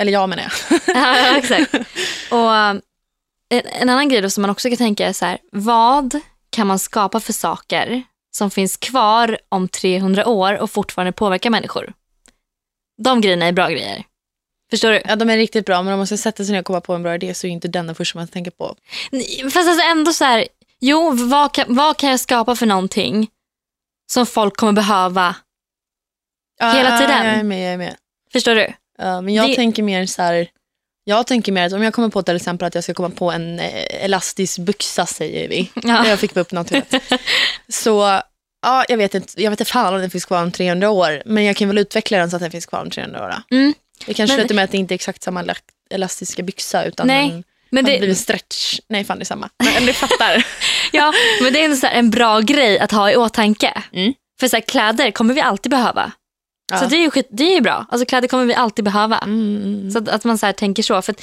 [0.00, 0.80] Eller jag menar jag.
[0.96, 1.74] ja, exakt.
[2.30, 2.82] Och en,
[3.50, 6.20] en annan grej som man också kan tänka är så här, vad
[6.50, 8.02] kan man skapa för saker
[8.36, 11.92] som finns kvar om 300 år och fortfarande påverkar människor?
[13.02, 14.04] De grejerna är bra grejer.
[14.70, 15.02] Förstår du?
[15.04, 16.94] Ja, de är riktigt bra, men om man ska sätta sig ner och komma på
[16.94, 18.76] en bra idé så är inte den den första man tänker på.
[19.52, 20.48] Fast alltså ändå så här,
[20.80, 23.28] jo, vad kan, vad kan jag skapa för någonting
[24.12, 25.36] som folk kommer behöva?
[26.60, 27.26] Hela tiden.
[27.26, 27.96] Jag är med, jag är med.
[28.32, 28.72] Förstår du?
[28.98, 30.48] Ja, men jag Det- tänker mer så här,
[31.04, 33.30] jag tänker mer att om jag kommer på till exempel att jag ska komma på
[33.32, 35.70] en eh, elastisk byxa säger vi.
[35.82, 36.06] Ja.
[36.06, 37.02] Jag fick upp något huvudet.
[37.68, 38.20] Så
[38.62, 41.22] ja, jag vet inte, jag vet inte fan om den finns kvar om 300 år,
[41.26, 43.34] men jag kan väl utveckla den så att den finns kvar om 300 år.
[43.50, 43.74] Mm.
[44.06, 45.44] Det kanske Men- slutar med att det inte är exakt samma
[45.90, 48.80] elastiska byxa utan Nej, den Men det, blivit stretch.
[48.88, 49.48] Nej, fan det är samma.
[49.64, 50.46] Men, du fattar.
[50.92, 53.82] ja, men det är ändå så här en bra grej att ha i åtanke.
[53.92, 54.14] Mm.
[54.40, 56.12] För så här, kläder kommer vi alltid behöva.
[56.72, 56.78] Ja.
[56.78, 57.86] Så det är ju skit, det är ju bra.
[57.88, 59.18] Alltså kläder kommer vi alltid behöva.
[59.18, 61.02] Mm, mm, Så att, att man så här tänker så.
[61.02, 61.22] För att,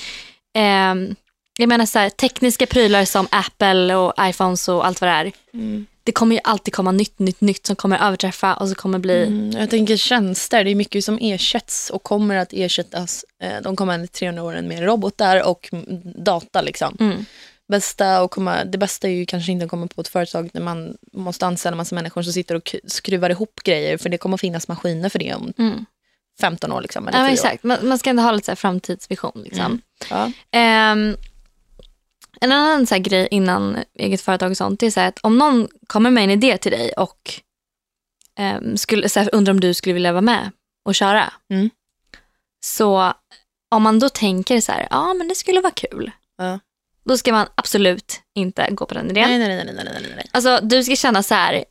[0.58, 1.16] ehm,
[1.58, 5.32] jag menar så tekniska prylar som Apple och iPhones och allt vad det är.
[5.54, 5.86] mm.
[6.06, 9.24] Det kommer ju alltid komma nytt, nytt, nytt som kommer överträffa och så kommer bli...
[9.24, 13.76] Mm, jag tänker tjänster, det är mycket som ersätts och kommer att ersättas eh, de
[13.76, 15.70] kommande 300 åren med robotar och
[16.18, 16.62] data.
[16.62, 16.98] Liksom.
[17.00, 17.26] Mm.
[17.68, 20.62] Bästa och komma, det bästa är ju kanske inte att komma på ett företag där
[20.62, 24.68] man måste anställa massa människor som sitter och skruvar ihop grejer för det kommer finnas
[24.68, 25.86] maskiner för det om Mm.
[26.42, 26.82] 15 år.
[26.82, 27.46] Liksom, eller Ja, men 10 år.
[27.46, 27.64] exakt.
[27.64, 29.42] Man, man ska ändå ha lite så framtidsvision.
[29.44, 29.66] Liksom.
[29.66, 29.82] Mm.
[30.10, 30.32] Ja.
[30.52, 31.16] Ehm,
[32.42, 35.68] en annan så grej innan eget företag och sånt det är så att om någon
[35.88, 37.42] kommer med en idé till dig och
[38.40, 40.52] um, skulle, så här, undrar om du skulle vilja vara med
[40.86, 41.34] och köra.
[41.54, 41.70] Mm.
[42.66, 43.14] Så
[43.76, 46.12] om man då tänker så här, ja men det skulle vara kul.
[46.38, 46.60] Ja.
[47.06, 49.30] Då ska man absolut inte gå på den idén.
[49.30, 50.30] Nej, nej, nej, nej, nej, nej.
[50.32, 51.66] Alltså du ska känna så här,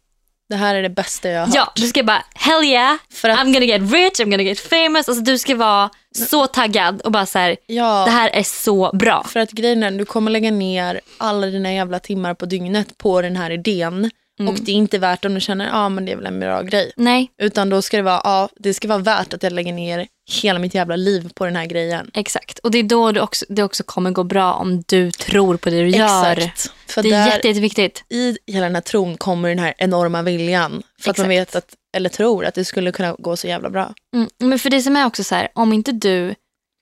[0.49, 1.77] Det här är det bästa jag har ja hört.
[1.77, 5.09] du ska bara hell yeah, För att, I'm gonna get rich, I'm gonna get famous.
[5.09, 8.91] Alltså du ska vara så taggad och bara så här, ja, det här är så
[8.97, 9.25] bra.
[9.29, 13.23] För att grejen är, du kommer lägga ner alla dina jävla timmar på dygnet på
[13.23, 14.11] den här idén.
[14.41, 14.55] Mm.
[14.55, 16.41] Och det är inte värt om du känner, ja ah, men det är väl en
[16.41, 16.93] bra grej.
[16.97, 20.07] Nej, Utan då ska det vara, ja det ska vara värt att jag lägger ner
[20.43, 22.11] hela mitt jävla liv på den här grejen.
[22.15, 22.59] Exakt.
[22.59, 25.71] Och det är då det också, det också kommer gå bra om du tror på
[25.71, 26.37] det du gör.
[26.37, 26.73] Exakt.
[26.87, 28.05] För Det är där, jätte, jätteviktigt.
[28.09, 30.83] i hela den här tron kommer den här enorma viljan.
[31.01, 31.55] För att man Exakt.
[31.55, 33.95] vet att, eller tror att det skulle kunna gå så jävla bra.
[34.17, 34.29] Mm.
[34.39, 36.35] Men för det som är också så här, om inte du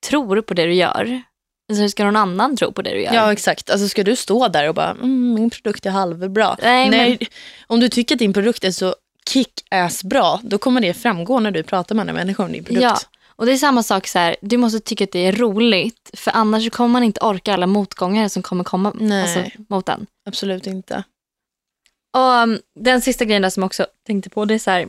[0.08, 1.22] tror på det du gör,
[1.76, 3.14] Så hur ska någon annan tro på det du gör?
[3.14, 3.70] Ja exakt.
[3.70, 6.56] Alltså ska du stå där och bara, mm, min produkt är halvbra.
[6.62, 7.18] Nej, men-
[7.66, 8.94] Om du tycker att din produkt är så
[9.30, 12.82] kick-ass bra, då kommer det framgå när du pratar med andra människor om din produkt.
[12.82, 12.98] Ja,
[13.36, 16.30] och det är samma sak så här, du måste tycka att det är roligt för
[16.30, 19.22] annars kommer man inte orka alla motgångar som kommer komma Nej.
[19.22, 20.06] alltså, mot en.
[20.26, 21.04] Absolut inte.
[22.16, 24.88] Och um, den sista grejen som jag också tänkte på det är så här,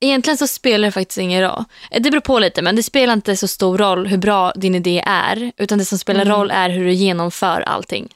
[0.00, 1.64] egentligen så spelar det faktiskt ingen roll.
[1.90, 4.74] Eh, Det beror på lite men det spelar inte så stor roll hur bra din
[4.74, 6.34] idé är utan det som spelar Mm.
[6.36, 8.08] roll är hur du genomför allting.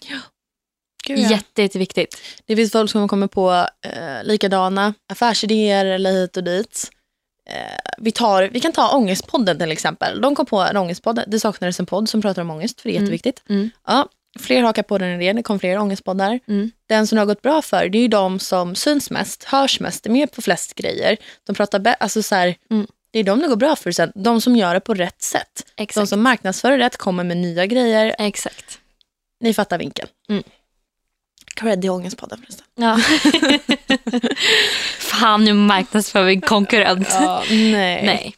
[1.06, 1.30] Gud, ja.
[1.30, 2.16] Jätte, jätteviktigt.
[2.46, 3.52] Det finns folk som kommer på
[3.86, 6.90] eh, likadana affärsidéer eller hit och dit.
[7.50, 10.20] Eh, vi, tar, vi kan ta Ångestpodden till exempel.
[10.20, 11.24] De kom på en ångestpodd.
[11.26, 13.04] Det saknades en podd som pratar om ångest, för det är Mm.
[13.04, 13.42] jätteviktigt.
[13.48, 13.70] Mm.
[13.86, 16.40] Ja, fler hakar på den idén, det kom fler ångestpoddar.
[16.48, 16.70] Mm.
[16.88, 19.80] Den som det har gått bra för, det är ju de som syns mest, hörs
[19.80, 21.16] mest, är med på flest grejer.
[21.46, 22.86] De pratar alltså så här, Mm.
[23.10, 24.12] Det är de det går bra för sen.
[24.14, 25.62] De som gör det på rätt sätt.
[25.76, 26.08] De Exakt.
[26.08, 28.14] som marknadsför rätt, kommer med nya grejer.
[28.18, 28.78] Exakt.
[29.40, 30.08] Ni fattar vinkeln.
[30.28, 30.42] Mm.
[31.56, 32.66] Cred till Ångestpodden förresten.
[32.74, 32.98] Ja.
[34.98, 37.08] Fan, nu marknadsför vi en konkurrent.
[37.10, 38.04] Ja, nej.
[38.06, 38.34] Nej.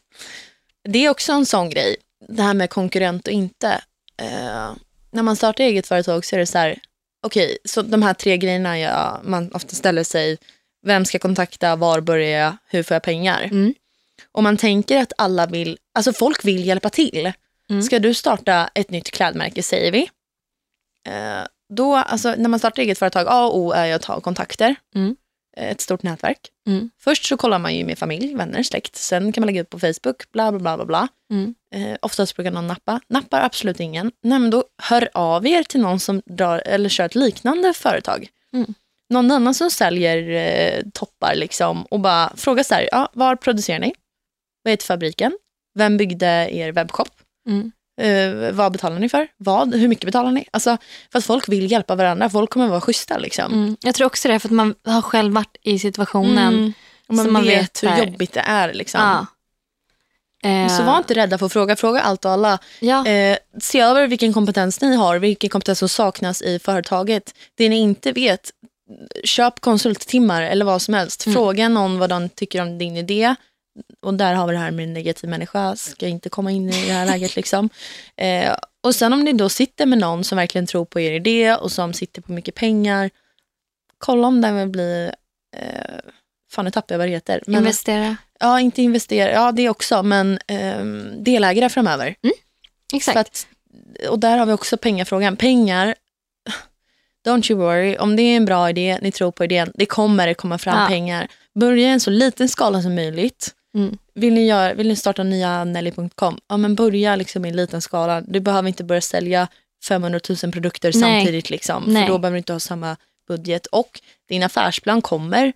[0.88, 1.96] Det är också en sån grej,
[2.28, 3.80] det här med konkurrent och inte.
[4.22, 4.70] Eh,
[5.16, 6.78] när man startar eget företag så är det så här,
[7.22, 10.38] okej, så de här tre grejerna jag, man ofta ställer sig,
[10.82, 13.42] vem ska kontakta, var börjar jag, hur får jag pengar?
[13.42, 13.74] Mm.
[14.32, 17.32] Och man tänker att alla vill, alltså folk vill hjälpa till.
[17.70, 17.82] Mm.
[17.82, 20.10] Ska du starta ett nytt klädmärke, säger vi.
[21.08, 24.20] Eh, då, alltså, när man startar eget företag, A och O är ju att ha
[24.20, 24.76] kontakter.
[24.94, 25.16] Mm.
[25.56, 26.38] Eh, Ett stort nätverk.
[26.66, 26.90] Mm.
[26.98, 28.96] Först så kollar man ju med familj, vänner, släkt.
[28.96, 30.76] Sen kan man lägga ut på Facebook, bla bla bla.
[30.76, 31.08] bla, bla.
[31.30, 31.54] Mm.
[31.76, 33.00] Eh, oftast brukar någon nappa.
[33.08, 34.12] Nappar absolut ingen.
[34.22, 38.28] Nej, men då hör av er till någon som drar, eller kör ett liknande företag.
[38.52, 38.74] Mm.
[39.10, 43.78] Någon annan som säljer eh, toppar liksom och bara fråga så här, ja, var producerar
[43.78, 43.92] ni?
[44.62, 45.38] Vad heter fabriken?
[45.74, 47.08] Vem byggde er webbshop?
[47.48, 47.72] Mm.
[48.00, 49.28] Eh, vad betalar ni för?
[49.36, 49.74] Vad?
[49.74, 50.44] Hur mycket betalar ni?
[50.50, 50.76] Alltså,
[51.12, 52.30] för att folk vill hjälpa varandra.
[52.30, 53.52] Folk kommer vara schyssta liksom.
[53.52, 53.76] Mm.
[53.80, 56.54] Jag tror också det, för att man har själv varit i situationen.
[56.54, 56.72] Mm.
[57.08, 58.74] Och man, Så man vet, vet hur jobbigt det är.
[58.74, 59.00] Liksom.
[59.00, 59.26] Ja.
[60.46, 61.76] Eh, Så var inte rädda för att fråga.
[61.76, 62.58] Fråga allt och alla.
[62.80, 63.06] ja.
[63.06, 67.34] Eh, se över vilken kompetens ni har, vilken kompetens som saknas i företaget.
[67.54, 68.50] Det ni inte vet,
[69.24, 71.26] köp konsulttimmar eller vad som helst.
[71.26, 71.34] Mm.
[71.34, 73.34] Fråga någon vad de tycker om din idé.
[74.02, 76.86] Och där har vi det här med en negativ människa, ska inte komma in i
[76.86, 77.36] det här läget.
[77.36, 77.68] Liksom.
[78.16, 81.54] Eh, och sen om ni då sitter med någon som verkligen tror på er idé
[81.54, 83.10] och som sitter på mycket pengar,
[83.98, 85.10] kolla om den vill bli,
[85.56, 85.96] eh,
[86.52, 87.42] fan nu tappade jag vad det heter.
[87.46, 88.16] Men, Investera.
[88.40, 92.14] Ja, inte investera, ja det också, men ehm, delägare framöver.
[92.94, 93.14] Exakt.
[93.14, 93.46] För att,
[94.10, 95.36] och där har vi också pengafrågan.
[95.36, 95.94] Pengar,
[97.26, 100.34] don't you worry, om det är en bra idé, ni tror på idén, det kommer
[100.34, 100.86] komma fram Ja.
[100.88, 101.28] pengar.
[101.54, 103.52] Börja i en så liten skala som möjligt.
[103.74, 103.98] Mm.
[104.14, 107.82] Vill ni, göra, vill ni starta nya Nelly.com, ja men börja liksom i en liten
[107.82, 108.20] skala.
[108.20, 109.48] Du behöver inte börja sälja
[109.88, 111.00] 500 000 produkter Nej.
[111.00, 112.08] samtidigt, liksom, för Nej.
[112.08, 112.96] då behöver du inte ha samma
[113.28, 113.66] budget.
[113.66, 115.52] Och din affärsplan kommer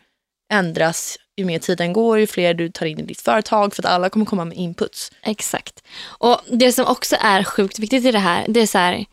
[0.53, 3.93] ändras ju mer tiden går, ju fler du tar in i ditt företag, för att
[3.93, 5.13] alla kommer komma med inputs.
[5.23, 5.83] Exakt.
[6.05, 9.05] Och det som också är sjukt viktigt i det här, det är så här,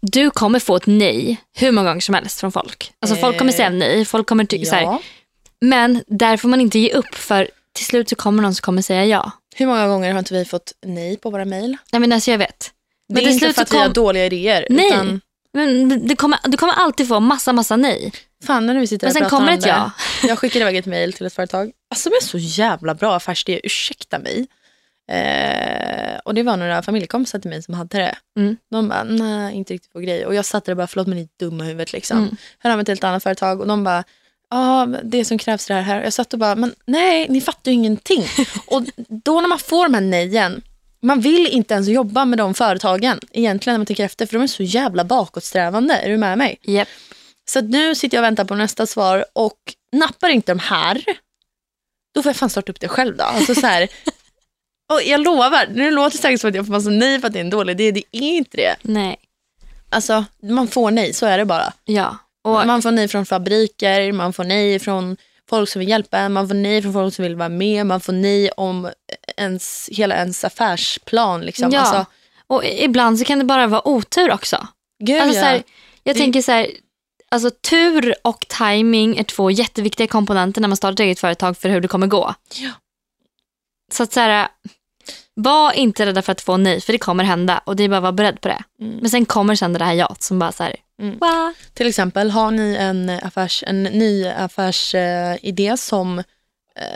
[0.00, 2.92] du kommer få ett nej hur många gånger som helst från folk.
[3.00, 5.00] Alltså folk kommer Eh, säga nej, folk kommer tycka så här, Ja.
[5.60, 8.82] men där får man inte ge upp för till slut så kommer någon som kommer
[8.82, 9.30] säga ja.
[9.56, 11.76] Hur många gånger har inte vi fått nej på våra mejl?
[11.92, 12.70] Nej men alltså jag vet.
[13.08, 14.66] Det Men är till inte för att vi har kom- dåliga idéer.
[14.70, 14.86] Nej.
[14.88, 15.20] Utan,
[15.54, 18.12] Men det- det kommer, du kommer alltid få massa, massa nej.
[18.44, 19.90] fan när vi sitter Men sen kommer om ett ja.
[20.28, 21.72] Jag skickade iväg ett mejl till ett företag.
[21.90, 24.46] Alltså de är så jävla bra affärsidé, ursäkta mig.
[25.10, 28.16] Eh, och det var några familjekompisar till mig som hade det.
[28.38, 28.56] Mm.
[28.70, 30.26] De bara, nej inte riktigt på grej.
[30.26, 32.18] Och jag satt där och bara, förlåt men ni är dumma i huvudet liksom.
[32.18, 32.36] Mm.
[32.58, 34.04] Hör av mig till ett annat företag och de bara,
[34.50, 36.02] ja det som krävs är det här.
[36.02, 38.24] Jag satt och bara, men nej ni fattar ju ingenting.
[38.66, 40.62] och då när man får de här nejen,
[41.04, 44.42] man vill inte ens jobba med de företagen egentligen när man tänker efter för de
[44.42, 45.94] är så jävla bakåtsträvande.
[45.94, 46.58] Är du med mig?
[46.62, 46.88] Yep.
[47.50, 49.58] Så nu sitter jag och väntar på nästa svar och
[49.92, 51.04] nappar inte de här,
[52.14, 53.24] då får jag fan starta upp det själv då.
[53.24, 53.88] Alltså så här,
[54.92, 57.32] och jag lovar, nu låter det säkert som att jag får massa nej för att
[57.32, 58.76] det är en dålig idé, det är inte det.
[58.82, 59.16] Nej.
[59.88, 61.72] Alltså man får nej, så är det bara.
[61.84, 62.16] Ja.
[62.44, 65.16] Och, Man får nej från fabriker, man får nej från
[65.50, 68.00] folk som vill hjälpa en, man får nej från folk som vill vara med, man
[68.00, 68.90] får nej om
[69.36, 71.40] ens, hela ens affärsplan.
[71.40, 71.72] Liksom.
[71.72, 71.80] Ja.
[71.80, 72.06] Alltså,
[72.46, 74.68] och ibland så kan det bara vara otur också.
[75.04, 75.44] gud, Alltså, ja.
[75.46, 75.62] här,
[76.02, 76.66] jag Det- tänker så här,
[77.30, 81.68] alltså tur och timing är två jätteviktiga komponenter när man startar ett eget företag för
[81.68, 82.34] hur det kommer gå.
[82.54, 82.70] Ja.
[83.92, 84.48] Så att så här,
[85.34, 87.96] var inte rädda för att få nej, för det kommer hända och det är bara
[87.96, 88.62] att vara beredd på det.
[88.80, 88.96] Mm.
[88.96, 91.18] Men sen kommer sen det här ja som bara så här, Mm.
[91.72, 96.24] Till exempel, har ni en, affärs, en ny affärsidé som eh,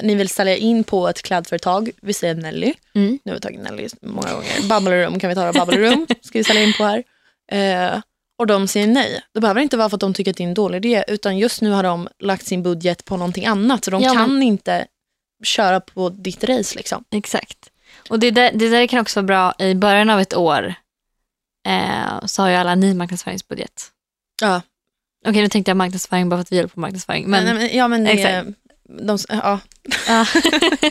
[0.03, 2.74] ni vill sälja in på ett klädföretag, vi säger Nelly.
[2.94, 3.18] Mm.
[3.24, 4.68] Nu har vi tagit Nelly många gånger.
[4.68, 7.05] Bubble Room kan vi ta Room ska vi sälja in på här.
[7.53, 8.01] Eh,
[8.38, 9.20] och de säger nej.
[9.35, 11.38] Det behöver inte vara för att de tycker att det är en dålig idé, utan
[11.38, 14.42] just nu har de lagt sin budget på någonting annat, så de Ja, kan men-
[14.42, 14.87] inte
[15.44, 16.77] köra på ditt race.
[16.77, 17.05] Liksom.
[17.11, 17.70] Exakt.
[18.09, 20.75] Och det där, det där kan också vara bra i början av ett år.
[21.68, 23.87] Eh, så har ju alla ny marknadsföringsbudget.
[24.40, 24.62] Ja.
[25.27, 27.27] Okej, nu tänkte jag marknadsföring bara för att vi håller på marknadsföring.
[27.31, 28.49] Men, Men, men, ja, men det, Exakt.
[28.88, 29.61] de, ja.
[30.09, 30.27] ja.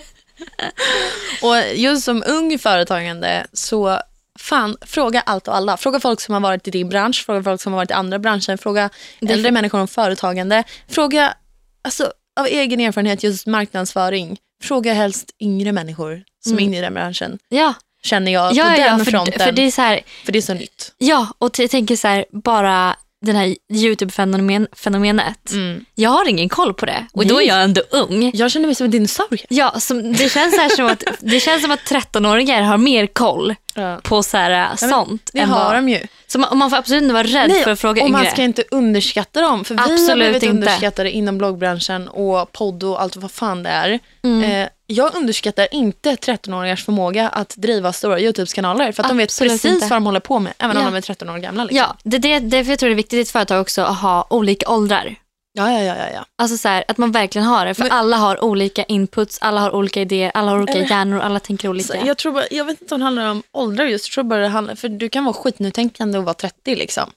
[1.41, 3.99] Och just som ung företagande så
[4.39, 5.77] fan, fråga allt och alla.
[5.77, 8.19] Fråga folk som har varit i din bransch, fråga folk som har varit i andra
[8.19, 10.63] branscher, fråga Det- äldre människor om företagande.
[10.87, 11.33] Fråga
[11.81, 14.37] alltså, av egen erfarenhet just marknadsföring.
[14.63, 16.63] Fråga helst yngre människor som är Mm.
[16.67, 17.39] inne i den branschen.
[17.49, 19.39] ja, Känner jag ja, på ja, den för, fronten.
[19.39, 20.93] för det är så här, för det är så nytt.
[20.97, 22.95] ja, och jag tänker så här, bara
[23.27, 25.51] den här YouTube-fenomenet.
[25.51, 25.85] Mm.
[25.95, 27.47] Jag har ingen koll på det och då är Nej.
[27.47, 28.31] jag ändå ung.
[28.33, 29.45] Jag känner mig som en dinosaurie.
[29.49, 33.07] Ja, som, det, känns så här som att, det känns som att 13-åringar har mer
[33.07, 33.99] koll Ja.
[34.03, 35.29] på så här, men sånt.
[35.33, 35.99] Det än har vad, de ju.
[36.27, 38.21] så man, man får absolut inte vara rädd för att fråga och yngre.
[38.23, 39.65] man ska inte underskatta dem.
[39.65, 40.55] För vi har Absolut blivit inte.
[40.55, 43.99] underskattade inom bloggbranschen och podd och allt vad fan det är.
[44.23, 44.43] Mm.
[44.51, 49.51] Eh, jag underskattar inte 13-åringars förmåga att driva stora YouTube-kanaler för att de vet Absolut
[49.53, 49.85] precis inte.
[49.87, 50.89] vad de håller på med, även om Ja.
[50.89, 51.63] de är 13 år gamla.
[51.63, 51.77] Liksom.
[51.77, 54.27] Ja, det, det, därför jag tror det är viktigt i ett företag också att ha
[54.29, 55.15] olika åldrar.
[55.53, 56.25] Ja, ja, ja, ja.
[56.41, 57.73] Alltså så här, att man verkligen har det.
[57.73, 61.39] För Men- alla har olika inputs, alla har olika idéer, alla har olika hjärnor, alla
[61.39, 61.87] tänker olika.
[61.87, 64.23] Så jag, tror bara, jag vet inte om det handlar om åldrar just, jag tror
[64.23, 67.09] bara det handlar, för du kan vara skitnytänkande och vara 30 liksom.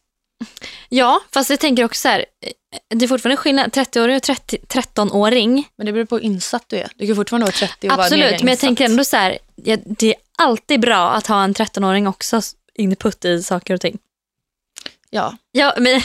[0.89, 2.25] Ja, fast jag tänker också så här,
[2.95, 5.69] det är fortfarande skillnad, 30-åring och 30, 13-åring.
[5.77, 6.89] Men det beror på hur insatt du är.
[6.97, 8.61] Du kan fortfarande vara 30 och vara Absolut, mega men jag insatt.
[8.61, 12.41] tänker ändå så här, ja, det är alltid bra att ha en 13-åring också
[12.75, 13.99] input i saker och ting.
[15.11, 15.37] Ja.
[15.53, 15.95] Ja, men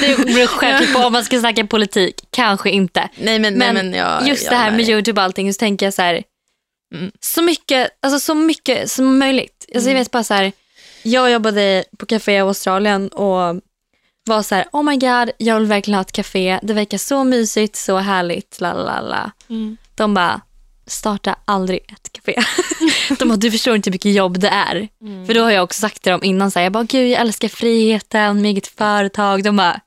[0.00, 3.08] det beror självklart på om man ska snacka politik, kanske inte.
[3.16, 4.88] Nej men, Men nej, men jag, Just jag det här med med.
[4.88, 6.22] YouTube och allting så tänker jag så här,
[6.94, 7.12] Mm.
[7.20, 9.64] så, mycket, alltså så mycket som möjligt.
[9.74, 9.96] Alltså Mm.
[9.96, 10.52] jag vet bara så här,
[11.02, 13.60] jag jobbade på café i Australien och
[14.24, 16.58] var så här, oh my god, jag vill verkligen ha ett café.
[16.62, 19.30] Det verkar så mysigt, så härligt, la la la.
[19.48, 19.76] Mm.
[19.94, 20.40] De bara,
[20.86, 22.42] starta aldrig ett café.
[23.18, 24.88] De bara, du förstår inte hur mycket jobb det är.
[25.00, 25.26] Mm.
[25.26, 27.20] För då har jag också sagt till dem innan, så här, jag bara, gud jag
[27.20, 29.42] älskar friheten med eget företag.
[29.44, 29.80] De bara,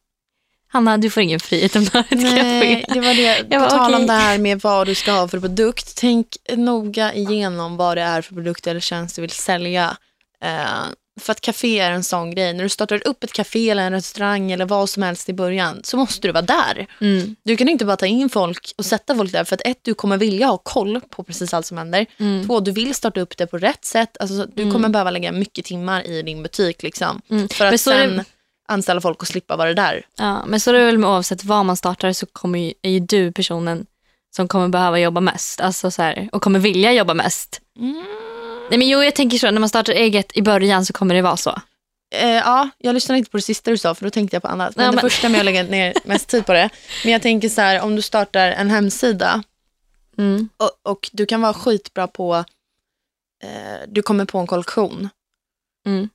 [0.68, 2.94] Hanna du får ingen frihet om du har ett Nej, café.
[2.94, 3.44] det var det.
[3.50, 4.08] På Jag bara, tal om okej.
[4.08, 5.98] det här med vad du ska ha för produkt.
[5.98, 9.98] Tänk noga igenom vad det är för produkt eller tjänst du vill sälja.
[10.44, 10.86] Eh,
[11.22, 12.54] för att café är en sån grej.
[12.54, 15.80] När du startar upp ett café eller en restaurang eller vad som helst i början
[15.84, 16.88] så måste du vara där.
[17.02, 17.36] Mm.
[17.44, 19.94] Du kan inte bara ta in folk och sätta folk där för att ett, du
[19.94, 22.06] kommer vilja ha koll på precis allt som händer.
[22.18, 22.48] Mm.
[22.48, 24.18] Två, du vill starta upp det på rätt sätt.
[24.20, 24.74] Alltså, så- du Mm.
[24.74, 27.22] kommer behöva lägga mycket timmar i din butik liksom.
[27.30, 27.50] Mm.
[27.50, 28.24] För att är det- sen
[28.68, 30.06] anställa folk och slippa vara där.
[30.18, 32.90] Ja, men så är det väl med oavsett vad man startar så kommer ju, är
[32.90, 33.86] ju du personen
[34.36, 35.62] som kommer behöva jobba mest.
[35.62, 37.62] Alltså så här, och kommer vilja jobba mest.
[38.70, 41.22] Nej, men jo, jag tänker så, när man startar eget i början så kommer det
[41.22, 41.62] vara så.
[42.16, 44.48] Eh, ja, jag lyssnade inte på det sista du sa för då tänkte jag på
[44.48, 44.76] annat.
[44.76, 46.70] Men Ja, det men- första med att lägga ner mest tid på det.
[47.04, 49.44] Men jag tänker så här, om du startar en hemsida
[50.18, 50.50] Mm.
[50.58, 52.36] och, och du kan vara skitbra på,
[53.44, 55.10] eh, du kommer på en kollektion
[55.88, 56.10] Mm.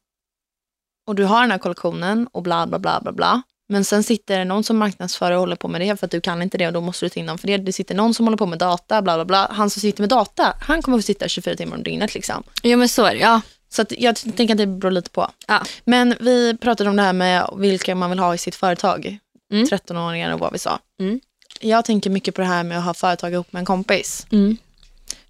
[1.07, 3.43] och du har den här kollektionen och bla bla bla bla bla.
[3.71, 6.21] Men sen sitter det någon som marknadsför och håller på med det för att du
[6.21, 7.57] kan inte det och då måste du ta in någon för det.
[7.57, 9.49] Det sitter någon som håller på med data, bla bla bla.
[9.53, 12.43] Han som sitter med data, han kommer få sitta 24 timmar om dygnet liksom.
[12.63, 13.21] Jo, men så är det.
[13.21, 13.41] Ja.
[13.69, 15.31] Så jag tänker att det beror lite på.
[15.47, 15.63] Ja.
[15.85, 19.19] Men vi pratade om det här med vilka man vill ha i sitt företag.
[19.53, 19.67] Mm.
[19.67, 20.79] 13-åringar och vad vi sa.
[21.01, 21.21] Mm.
[21.61, 24.27] Jag tänker mycket på det här med att ha företag ihop med en kompis.
[24.33, 24.57] Mm.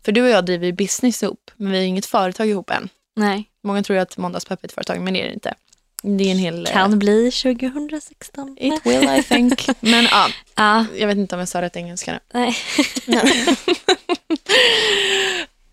[0.04, 2.88] För du och jag driver business ihop, men vi har inget företag ihop än.
[3.16, 5.54] Nej, Många tror att Måndagspepp är ett företag, men det är det inte.
[6.02, 6.66] Det är en hel...
[6.66, 8.56] eh, kan bli 2016.
[8.60, 9.68] It will I think.
[9.80, 12.18] men ja, Ja, jag vet inte om jag sa rätt engelska nu.
[12.32, 12.56] nej.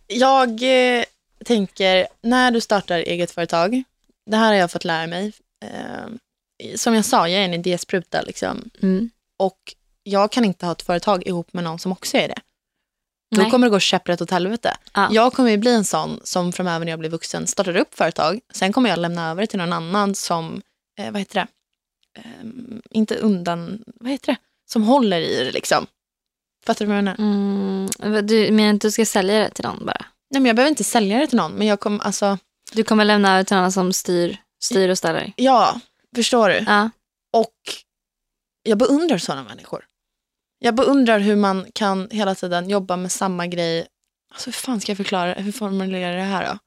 [0.08, 0.50] Jag
[0.98, 1.04] eh,
[1.46, 3.84] tänker, när du startar eget företag,
[4.26, 5.34] det här har jag fått lära mig.
[5.66, 6.08] Eh,
[6.76, 8.70] som jag sa, jag är en idéspruta liksom.
[8.82, 9.10] Mm.
[9.38, 9.58] Och
[10.04, 12.38] jag kan inte ha ett företag ihop med någon som också är det.
[13.36, 13.52] Då Nej.
[13.52, 14.78] kommer det gå käpprätt åt helvete.
[14.94, 15.08] Ja.
[15.12, 18.40] Jag kommer ju bli en sån som framöver när jag blir vuxen startar upp företag.
[18.54, 20.62] Sen kommer jag lämna över till någon annan som,
[21.00, 21.48] eh, vad heter det?
[22.22, 24.38] Ehm, inte undan, vad heter det?
[24.72, 25.88] Som håller i det liksom.
[26.66, 27.20] Fattar du vad jag menar?
[27.20, 28.28] Mm.
[28.28, 30.06] Du menar att du ska sälja det till någon bara?
[30.30, 32.38] Nej men jag behöver inte sälja det till någon, men jag kommer, alltså,
[32.72, 35.34] Du kommer lämna över till någon som styr, styr och ställer?
[35.36, 35.80] ja,
[36.16, 36.64] förstår du?
[36.68, 36.90] Ja.
[37.34, 37.54] Och
[38.64, 39.86] jag beundrar sådana människor.
[40.60, 43.88] Jag beundrar hur man kan hela tiden jobba med samma grej.
[44.34, 46.58] Alltså hur fan ska jag förklara, hur formulerar jag det här då?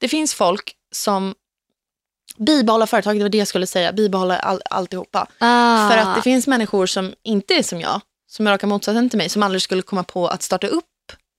[0.00, 1.34] Det finns folk som
[2.36, 5.26] bibehåller företag, det var det jag skulle säga, bibehåller all, alltihopa.
[5.38, 5.90] Ah.
[5.90, 9.18] För att det finns människor som inte är som jag, som är raka motsatsen till
[9.18, 10.84] mig, som aldrig skulle komma på att starta upp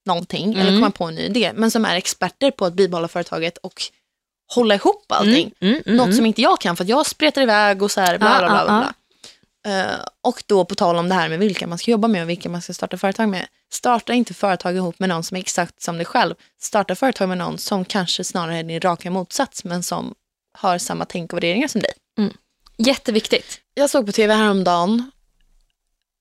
[0.06, 0.82] någonting eller Mm.
[0.82, 3.82] komma på en ny idé, men som är experter på att bibehålla företaget och
[4.56, 5.52] hålla ihop allting.
[5.60, 6.16] Mm, mm, Något mm.
[6.18, 8.48] som inte jag kan för att jag spretar iväg och så här bla Ja, bla
[8.50, 8.58] bla.
[8.58, 8.94] ja, bla,
[9.68, 12.30] Eh, och då på tal om det här med vilka man ska jobba med och
[12.30, 13.48] vilka man ska starta företag med.
[13.72, 16.36] Starta inte företag ihop med någon som är exakt som dig själv.
[16.62, 20.16] Starta företag med någon som kanske snarare är din raka motsats men som
[20.58, 21.94] har samma tänk och värderingar som dig.
[22.78, 23.62] Jätteviktigt.
[23.74, 25.12] Jag såg på tv häromdagen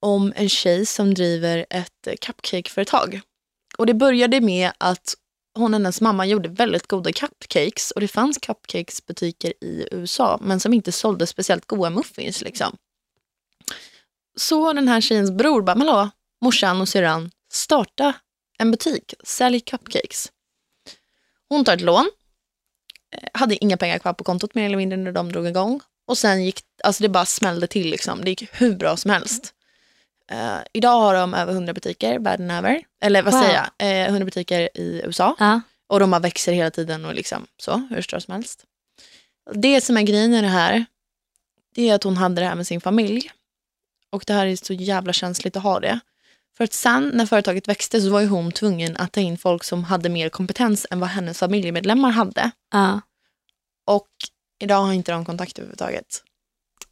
[0.01, 3.21] om en tjej som driver ett cupcakeföretag.
[3.79, 5.15] Och det började med att
[5.55, 10.61] hon och hennes mamma gjorde väldigt goda cupcakes och det fanns cupcakesbutiker i USA men
[10.61, 12.77] som inte sålde speciellt goda muffins liksom.
[14.39, 18.13] Så den här tjejens bror bara, hallå, morsan och syrran, starta
[18.59, 20.33] en butik, sälj cupcakes.
[21.49, 22.11] Hon tar ett lån,
[23.17, 25.81] eh, hade inga pengar kvar på kontot mer eller mindre när de drog igång.
[26.07, 28.25] Och sen gick, alltså det bara smällde till liksom.
[28.25, 29.55] Det gick hur bra som helst.
[30.31, 32.83] Eh, idag har de över 100 butiker världen över.
[33.03, 33.43] Eller vad Wow.
[33.43, 35.37] säger jag, eh, 100 butiker i USA.
[35.39, 35.61] Ja.
[35.87, 38.65] Och de bara växer hela tiden och liksom så, hur stora som helst.
[39.55, 40.85] Det som är grejen i det här,
[41.75, 43.31] det är att hon hade det här med sin familj.
[44.13, 46.01] Och det här är så jävla känsligt att ha det.
[46.57, 49.65] För att sen när företaget växte så var ju hon tvungen att ta in folk
[49.65, 52.51] som hade mer kompetens än vad hennes familjemedlemmar hade.
[52.73, 53.01] ja.
[53.87, 54.09] Och
[54.61, 56.23] idag har inte de kontakt överhuvudtaget.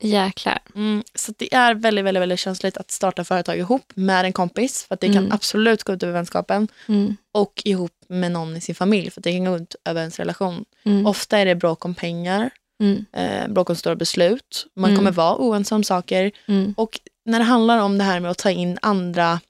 [0.00, 0.58] Jäklar.
[0.74, 4.84] Mm, så det är väldigt, väldigt, väldigt känsligt att starta företag ihop med en kompis.
[4.84, 5.32] För att det kan Mm.
[5.32, 6.68] absolut gå ut över vänskapen.
[6.88, 7.16] Mm.
[7.32, 9.10] Och ihop med någon i sin familj.
[9.10, 10.64] För att det kan gå ut över ens relation.
[10.84, 11.06] Mm.
[11.06, 12.50] Ofta är det bråk om pengar,
[12.82, 13.04] Mm.
[13.12, 14.66] eh, bråk om stora beslut.
[14.76, 14.98] Man Mm.
[14.98, 16.30] kommer vara oense om saker.
[16.48, 16.74] Mm.
[16.76, 19.40] Och när det handlar om det här med att ta in andra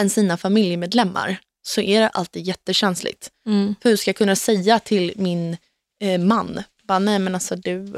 [0.00, 3.30] än sina familjemedlemmar så är det alltid jättekänsligt.
[3.46, 3.74] Mm.
[3.82, 5.56] För hur ska jag kunna säga till min
[6.02, 7.92] eh, man, bara, nej men alltså du,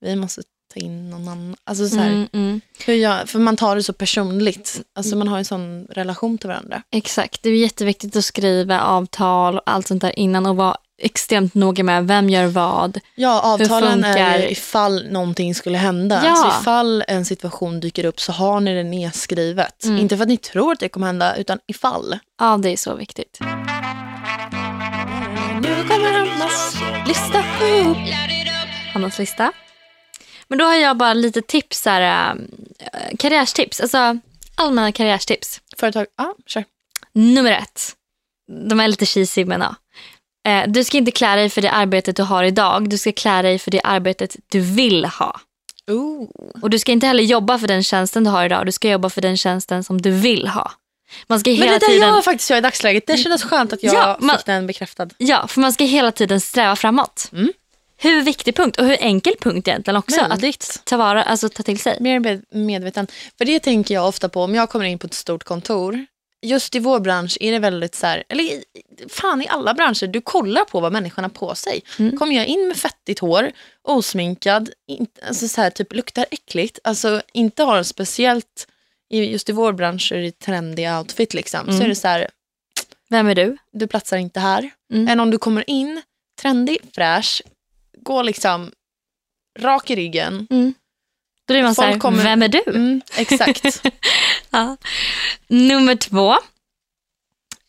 [0.00, 0.42] vi måste
[0.74, 1.56] ta in någon annan.
[1.64, 2.28] Alltså så här, Mm.
[2.32, 2.60] Mm.
[2.86, 4.80] hur jag, för man tar det så personligt.
[4.94, 6.82] Alltså man har en sån relation till varandra.
[6.90, 11.54] Exakt, det är jätteviktigt att skriva avtal och allt sånt där innan och vara extremt
[11.54, 13.00] noga med vem gör vad.
[13.14, 16.20] Ja, avtalen är ifall någonting skulle hända.
[16.24, 16.30] Ja.
[16.30, 19.84] Alltså ifall en situation dyker upp så har ni det nedskrivet.
[19.84, 19.98] Mm.
[19.98, 22.18] Inte för att ni tror att det kommer hända, utan ifall.
[22.40, 23.38] Ja, det är så viktigt.
[25.60, 26.76] Nu kommer Hannas
[27.06, 27.96] lista upp.
[28.92, 29.52] Hannas lista.
[30.48, 32.34] Men då har jag bara lite tips, så här,
[32.78, 33.80] äh, karriärstips.
[33.80, 34.18] Alltså
[34.54, 35.60] allmänna karriärstips.
[35.76, 36.64] Företag, ja, kör.
[37.12, 37.92] Nummer ett.
[38.68, 39.74] De är lite cheesy men ja.
[40.46, 42.88] Eh, du ska inte klä dig för det arbetet du har idag.
[42.90, 45.40] Du ska klä dig för det arbetet du vill ha.
[45.90, 46.28] Ooh.
[46.62, 48.66] Och du ska inte heller jobba för den tjänsten du har idag.
[48.66, 50.72] Du ska jobba för den tjänsten som du vill ha.
[51.26, 52.08] Man ska Men hela det där tiden...
[52.14, 55.08] jag faktiskt gör i dagsläget, det kändes skönt att jag Ja, man- fick den bekräftad.
[55.18, 57.28] Ja, för man ska hela tiden sträva framåt.
[57.32, 57.52] Mm.
[57.96, 60.20] Hur viktig punkt och hur enkel punkt egentligen också.
[60.20, 60.80] Att Väldigt.
[60.84, 61.96] ta, vara, alltså, ta till sig.
[62.00, 63.06] Mer med- medveten.
[63.38, 66.06] För det tänker jag ofta på om jag kommer in på ett stort kontor.
[66.44, 68.62] Just i vår bransch är det väldigt så här, eller
[69.08, 71.82] fan i alla branscher, du kollar på vad människan har på sig.
[71.98, 72.16] Mm.
[72.16, 73.52] Kommer jag in med fettigt hår,
[73.82, 78.68] osminkad, inte, alltså så här, typ luktar äckligt, alltså inte har speciellt,
[79.10, 81.82] just i vår bransch är det trendig outfit liksom, så Mm.
[81.82, 82.28] är det så här,
[83.08, 83.56] Vem är du?
[83.72, 84.70] du platsar inte här.
[84.92, 85.08] Mm.
[85.08, 86.02] Än om du kommer in,
[86.42, 87.42] trendig, fräsch,
[87.98, 88.72] går liksom
[89.58, 90.46] rak i ryggen.
[91.46, 92.62] Då blir man så här, kommer- vem är du?
[92.66, 93.82] Mm, exakt.
[94.50, 94.76] Ja.
[95.48, 96.32] Nummer två.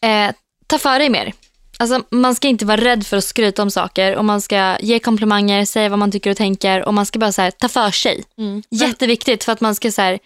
[0.01, 0.31] Eh,
[0.67, 1.33] ta för dig mer.
[1.79, 4.99] Alltså, man ska inte vara rädd för att skryta om saker och man ska ge
[4.99, 7.91] komplimanger, säga vad man tycker och tänker och man ska bara så här, ta för
[7.91, 8.23] sig.
[8.38, 8.63] Mm.
[8.69, 10.19] Jätteviktigt för att man ska så här,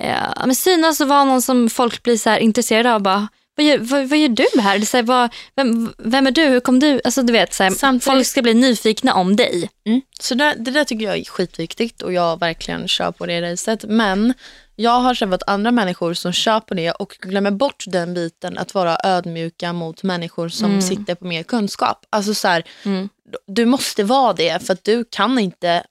[0.00, 3.02] eh, synas och vara någon som folk blir så intresserade av.
[3.02, 4.78] Bara, vad, gör, vad, vad gör du här?
[4.78, 6.42] Det är så här vad, vem, vem är du?
[6.42, 7.00] Hur kom du?
[7.04, 9.70] Alltså, du vet, så här, Samtidigt- folk ska bli nyfikna om dig.
[9.86, 10.00] Mm.
[10.20, 13.84] Så där, det där tycker jag är skitviktigt och jag verkligen kör på det racet.
[13.88, 14.34] Men
[14.76, 18.74] jag har träffat andra människor som kör på det och glömmer bort den biten att
[18.74, 20.82] vara ödmjuka mot människor som Mm.
[20.82, 22.06] sitter på mer kunskap.
[22.10, 23.08] Alltså så här, Mm.
[23.46, 25.82] du måste vara det för att du kan inte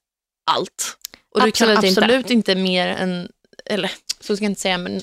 [0.51, 0.97] allt.
[1.35, 2.01] Och du Absolut kan inte.
[2.01, 2.55] absolut inte.
[2.55, 3.27] mer än,
[3.65, 5.01] eller så ska jag inte säga, men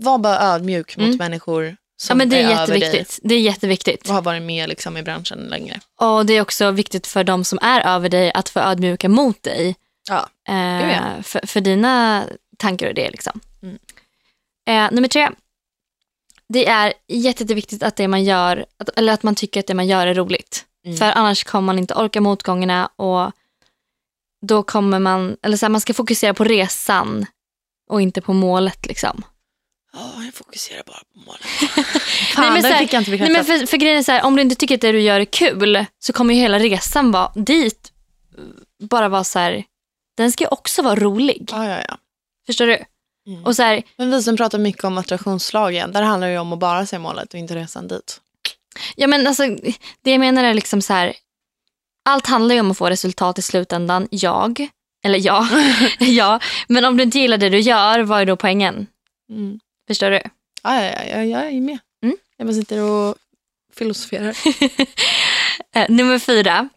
[0.00, 1.16] var bara ödmjuk mot Mm.
[1.18, 3.18] människor Ja, som men det är, är över dig jätteviktigt.
[3.22, 4.08] Det är jätteviktigt.
[4.08, 5.80] och har varit med liksom, i branschen längre.
[6.00, 9.42] Och det är också viktigt för de som är över dig att få ödmjuka mot
[9.42, 9.76] dig.
[10.08, 10.28] Ja.
[10.48, 11.22] Eh, ja.
[11.22, 12.24] för, för dina
[12.58, 13.10] tankar och det.
[13.10, 13.40] Liksom.
[13.62, 13.78] Mm.
[14.68, 15.30] Eh, nummer tre.
[16.48, 19.74] Det är jätte- jätteviktigt att det man gör, att, eller att man tycker att det
[19.74, 20.64] man gör är roligt.
[20.84, 20.96] Mm.
[20.96, 23.32] För annars kommer man inte orka motgångarna och
[24.46, 27.26] då kommer man, eller så här, man ska fokusera på resan
[27.90, 28.86] och inte på målet.
[28.86, 29.22] Liksom.
[29.92, 31.42] Ja, jag fokuserar bara på målet.
[31.76, 31.84] Nej,
[32.34, 34.36] Fan, men här- fick jag inte Nej, men för, för grejen är så här, om
[34.36, 37.32] du inte tycker att det du gör är kul så kommer ju hela resan vara
[37.34, 37.92] dit
[38.80, 39.64] bara vara så här,
[40.16, 41.48] den ska ju också vara rolig.
[41.52, 41.96] Ja, ja, ja.
[42.46, 42.84] Förstår du?
[43.26, 43.44] Mm.
[43.44, 46.58] Och så här, Men vi som pratar mycket om attraktionslagen, där handlar det om att
[46.58, 48.20] bara se målet och inte resan dit.
[48.96, 49.42] Ja men alltså
[50.02, 51.14] det jag menar är liksom så här.
[52.04, 54.08] Allt handlar ju om att få resultat i slutändan.
[54.10, 54.68] Jag,
[55.04, 55.48] eller ja,
[55.98, 56.40] ja.
[56.68, 58.86] Men om du inte gillar det du gör, vad är då poängen?
[59.30, 59.60] Mm.
[59.90, 60.20] Förstår du?
[60.62, 61.78] Ja, ja, ja, jag är med.
[62.02, 62.16] Mm.
[62.36, 63.16] Jag bara sitter och
[63.74, 64.36] filosoferar.
[65.72, 66.68] Eh, Nummer fyra,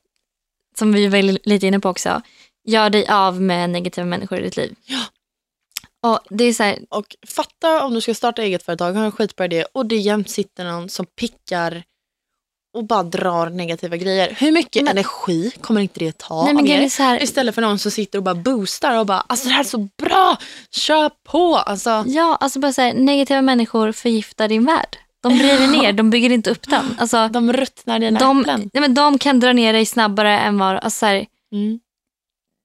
[0.78, 2.22] som vi var lite inne på också.
[2.68, 4.76] Gör dig av med negativa människor i ditt liv.
[4.86, 5.06] Ja.
[6.04, 9.12] Och det är så här, Och fatta om du ska starta eget företag, har en
[9.12, 11.84] skitbra idé och det jämt sitter någon som pickar
[12.74, 14.36] och bara drar negativa grejer.
[14.40, 17.00] Hur mycket Men- energi kommer inte det ta nej men av er?
[17.00, 19.68] här, Istället för någon som sitter och bara boostar och bara alltså det här är
[19.68, 20.38] så bra,
[20.72, 21.58] kör på.
[21.58, 24.98] Alltså, ja alltså bara så här, negativa människor förgiftar din värld.
[25.24, 26.96] De river ner, de bygger inte upp den.
[27.00, 28.70] Alltså, de ruttnar dina de, äpplen.
[28.74, 31.80] nej, men de kan dra ner dig snabbare än vad, alltså så här, Mm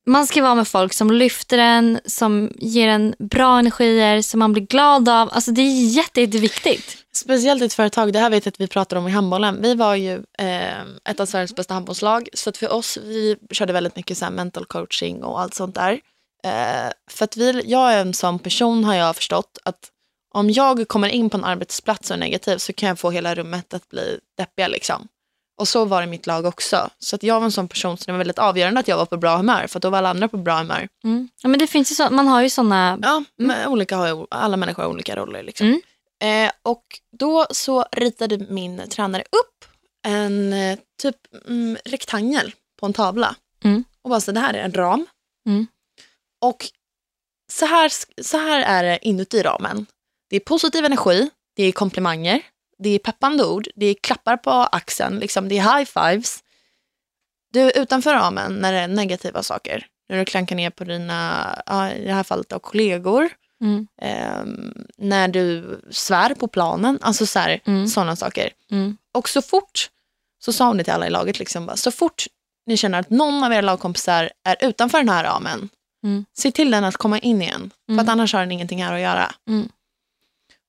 [0.09, 4.53] man ska vara med folk som lyfter en, som ger en bra energier, som man
[4.53, 5.29] blir glad av.
[5.33, 6.97] Alltså det är jätte, jätteviktigt.
[7.15, 9.63] Speciellt i ett företag, det här vet jag att vi pratar om i handbollen.
[9.63, 12.29] Vi var ju eh, ett av Sveriges bästa handbollslag.
[12.33, 15.75] Så att för oss, vi körde väldigt mycket så här mental coaching och allt sånt
[15.75, 16.01] där.
[16.45, 19.91] Eh, för att vi, jag är en sån person har jag förstått att
[20.35, 23.35] om jag kommer in på en arbetsplats och är negativ så kan jag få hela
[23.35, 25.09] rummet att bli deppiga liksom.
[25.59, 26.91] Och så var det mitt lag också.
[26.99, 29.07] Så att jag var en sån person som det var väldigt avgörande att jag var
[29.07, 29.67] på bra humör.
[29.67, 30.89] För att då var alla andra på bra humör.
[31.05, 31.29] Mm.
[31.43, 34.57] Ja, men det finns ju så, man har ju såna, Ja, men olika har, alla
[34.57, 35.43] människor har olika roller.
[35.43, 35.67] Liksom.
[35.67, 35.81] Mm.
[36.47, 36.85] Eh, och
[37.19, 39.65] då så ritade min tränare upp
[40.07, 41.17] en eh, typ
[41.49, 43.37] mm, rektangel på en tavla.
[43.65, 43.85] Mm.
[44.03, 45.07] Och bara så det här är en ram.
[45.47, 45.67] Mm.
[46.41, 46.67] Och
[47.53, 47.93] så här,
[48.23, 49.87] så här är det inuti ramen.
[50.31, 52.43] Det är positiv energi, det är komplimanger,
[52.79, 56.43] det är peppande ord, det är klappar på axeln, liksom, det är high fives.
[57.53, 61.45] Du, utanför ramen, när det är negativa saker, när du klankar ner på dina,
[61.97, 63.29] i det här fallet då, kollegor,
[63.61, 67.89] mm, Ehm, när du svär på planen, alltså så här, Mm.
[67.89, 68.51] sådana saker.
[68.71, 69.91] mm, Och så fort,
[70.45, 72.27] så sa hon det till alla i laget, liksom, bara, så fort
[72.67, 75.69] ni känner att någon av era lagkompisar är utanför den här ramen,
[76.05, 76.25] Mm.
[76.35, 77.71] se till den att komma in igen.
[77.87, 78.03] För Mm.
[78.05, 79.33] att annars har den ingenting här att göra.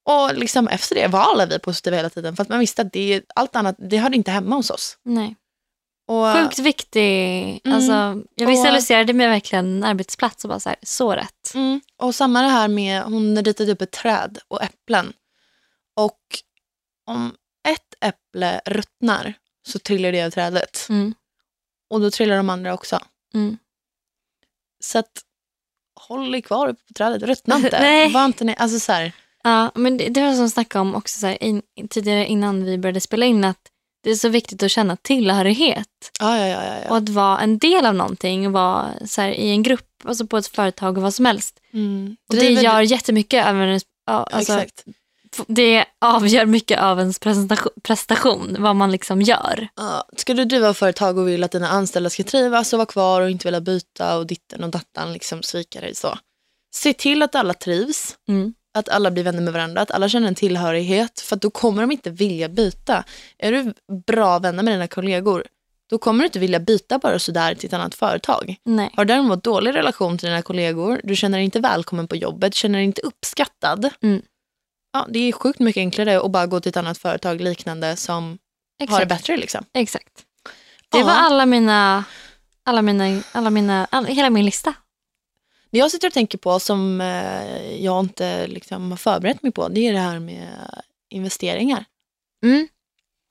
[0.10, 2.94] Och liksom efter det var alla vi positiva hela tiden, för att man visste att
[2.94, 4.98] det, allt annat, det hörde inte hemma hos oss.
[5.04, 5.36] nej.
[6.08, 7.76] Och, Sjukt viktig, Mm.
[7.78, 7.92] alltså,
[8.36, 11.52] jag Och- visualiserade mig verkligen en arbetsplats och bara så här, så rätt.
[11.54, 11.82] Mm.
[11.98, 15.14] Och samma det här med, hon ritade upp ett träd och äpplen.
[15.96, 16.20] Och
[17.06, 17.36] om
[17.68, 19.34] ett äpple ruttnar
[19.68, 20.86] så trillar det av trädet.
[20.90, 21.14] Mm.
[21.90, 23.00] Och då trillar de andra också.
[23.34, 23.58] Mm.
[24.84, 25.22] Så att
[26.00, 27.80] håll er kvar uppe på trädet, ruttna inte.
[27.82, 28.12] Nej.
[28.12, 29.12] Var inte alltså så här,
[29.44, 32.78] Ja, men det, det var som snackade om också så här, in, tidigare innan vi
[32.78, 33.60] började spela in att
[34.04, 35.88] det är så viktigt att känna tillhörighet
[36.20, 39.30] ja, ja, ja, ja, och att vara en del av någonting och vara så här,
[39.30, 41.60] i en grupp, alltså på ett företag och vad som helst.
[41.74, 42.16] Mm.
[42.30, 44.84] Och det Driver- gör jättemycket över ens, ja, alltså, Exakt.
[45.48, 47.20] det avgör mycket av ens
[47.84, 49.68] prestation, vad man liksom gör.
[49.76, 50.04] Ja.
[50.18, 53.30] Ska du driva företag och vill att dina anställda ska trivas och vara kvar och
[53.30, 56.18] inte vilja byta och ditten och dattan liksom svika dig så.
[56.76, 58.16] Se till att alla trivs.
[58.28, 58.54] Mm.
[58.78, 61.20] Att alla blir vänner med varandra, att alla känner en tillhörighet.
[61.20, 63.04] För då kommer de inte vilja byta.
[63.38, 63.74] Är du
[64.08, 65.44] bra vänner med dina kollegor,
[65.90, 68.56] då kommer du inte vilja byta bara sådär till ett annat företag.
[68.64, 68.90] Nej.
[68.96, 72.56] Har du däremot dålig relation till dina kollegor, du känner dig inte välkommen på jobbet,
[72.56, 73.90] känner dig inte uppskattad.
[74.02, 74.22] Mm.
[74.94, 78.24] Ja, det är sjukt mycket enklare att bara gå till ett annat företag liknande som
[78.24, 78.38] har
[78.80, 79.10] det Exakt.
[79.10, 79.38] bättre.
[79.38, 79.66] Liksom.
[79.74, 80.26] Exakt.
[80.92, 81.06] Det Ja.
[81.06, 82.04] var alla mina,
[82.64, 84.74] alla mina, alla mina, all, hela min lista.
[85.72, 89.68] Det jag sitter och tänker på som eh, jag inte liksom, har förberett mig på,
[89.68, 90.48] det är det här med
[91.10, 91.86] investeringar.
[92.44, 92.68] Mm.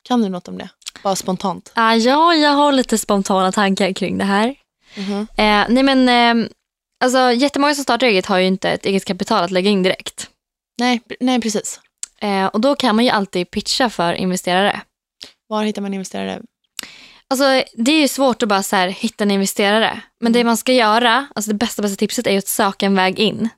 [0.03, 0.68] Kan du något om det?
[1.03, 1.72] Bara spontant.
[1.74, 4.55] Ah, ja, jag har lite spontana tankar kring det här.
[4.97, 5.26] Mhm.
[5.36, 6.49] Eh, nej men, eh,
[7.01, 10.30] alltså, jättemånga som startar eget har ju inte ett eget kapital att lägga in direkt.
[10.78, 11.80] Nej, nej, precis.
[12.20, 14.80] Eh, och då kan man ju alltid pitcha för investerare.
[15.47, 16.43] Var hittar man investerare?
[17.31, 20.01] Alltså, det är ju svårt att bara så här, hitta en investerare.
[20.20, 22.95] Men det man ska göra, alltså det bästa, bästa tipset är ju att söka en
[22.95, 23.49] väg in.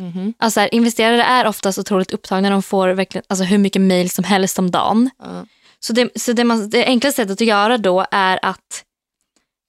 [0.00, 0.34] Mhm.
[0.38, 2.50] Alltså, så här, investerare är oftast otroligt upptagna.
[2.50, 5.10] De får verkligen, alltså, hur mycket mail som helst om dagen.
[5.18, 5.46] Ja.
[5.80, 8.84] Så, det, så det, man, det enklaste sättet att göra då är att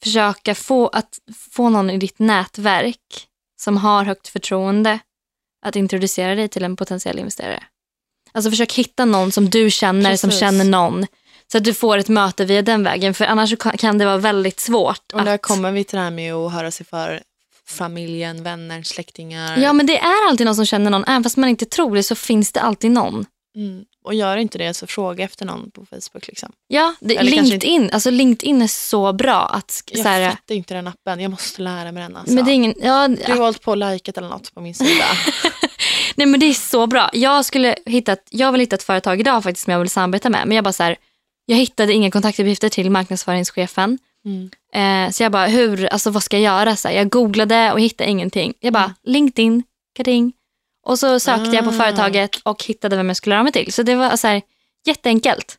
[0.03, 1.19] försöka få, att
[1.51, 3.27] få någon i ditt nätverk
[3.59, 4.99] som har högt förtroende
[5.65, 7.63] att introducera dig till en potentiell investerare.
[8.31, 10.39] Alltså försök hitta någon som du känner som Precis.
[10.39, 11.05] känner någon.
[11.51, 13.13] Så att du får ett möte via den vägen.
[13.13, 15.11] För annars kan- det vara väldigt svårt.
[15.13, 17.21] Och där att, kommer vi till det här med att höra sig för
[17.67, 19.57] familjen, vänner, släktingar.
[19.57, 21.03] Ja men det är alltid någon som känner någon.
[21.03, 23.25] Även fast man inte tror det så finns det alltid någon.
[23.55, 23.85] Mm.
[24.03, 26.27] Och gör inte det så fråga efter någon på Facebook.
[26.27, 26.51] Liksom.
[26.67, 30.87] Ja, det, LinkedIn, alltså LinkedIn är så bra att Jag så här, fattar inte den
[30.87, 32.15] appen, jag måste lära mig den.
[32.15, 32.33] Alltså.
[32.33, 34.73] men det är ingen, ja, Du har hållit på och likat eller något på min
[34.75, 35.05] sida.
[36.15, 37.09] Nej men det är så bra.
[37.13, 40.47] Jag, skulle hitta jag vill hitta ett företag idag faktiskt som jag vill samarbeta med.
[40.47, 40.97] Men jag bara så här,
[41.49, 43.99] jag hittade inga kontaktuppgifter till marknadsföringschefen.
[44.25, 44.49] Mm.
[45.07, 46.75] Eh, så jag bara, hur, alltså vad ska jag göra?
[46.75, 48.53] Så här, jag googlade och hittade ingenting.
[48.59, 48.95] Jag bara, Mm.
[49.03, 49.63] LinkedIn,
[49.95, 50.33] kating.
[50.85, 51.73] Och så sökte jag på Ah.
[51.73, 53.73] företaget och hittade vem jag skulle höra mig till.
[53.73, 54.41] Så det var så här,
[54.85, 55.57] jätteenkelt.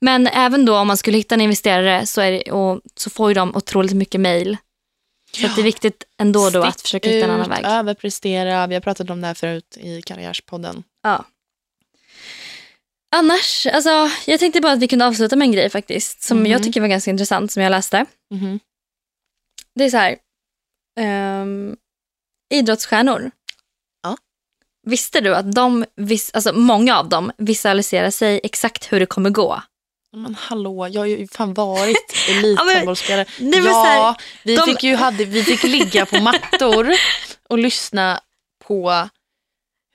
[0.00, 3.30] Men även då om man skulle hitta en investerare så, är det, och, så får
[3.30, 4.56] ju de otroligt mycket mail.
[5.32, 7.64] Så att det är viktigt ändå då att försöka hitta en annan ut, väg.
[7.66, 8.66] Överprestera.
[8.66, 10.82] Vi har pratat om det här förut i Karriärspodden.
[11.02, 11.24] Ja.
[13.16, 16.22] Annars, alltså, jag tänkte bara att vi kunde avsluta med en grej faktiskt.
[16.22, 16.46] Som Mhm.
[16.46, 18.06] jag tycker var ganska intressant, som jag läste.
[18.34, 18.60] Mhm.
[19.74, 20.16] Det är så här.
[21.00, 21.76] ehm,
[22.54, 23.30] idrottsstjärnor.
[24.02, 24.16] Ja.
[24.86, 29.30] Visste du att de, vis, alltså många av dem visualiserar sig exakt hur det kommer
[29.30, 29.62] gå?
[30.16, 33.26] Men hallå, jag har ju fan varit elithandbollsspelare.
[33.38, 36.88] ja, här, vi, de- fick ju, hade, vi fick ligga på mattor
[37.48, 38.20] och lyssna
[38.64, 38.90] på...
[38.90, 39.08] Hur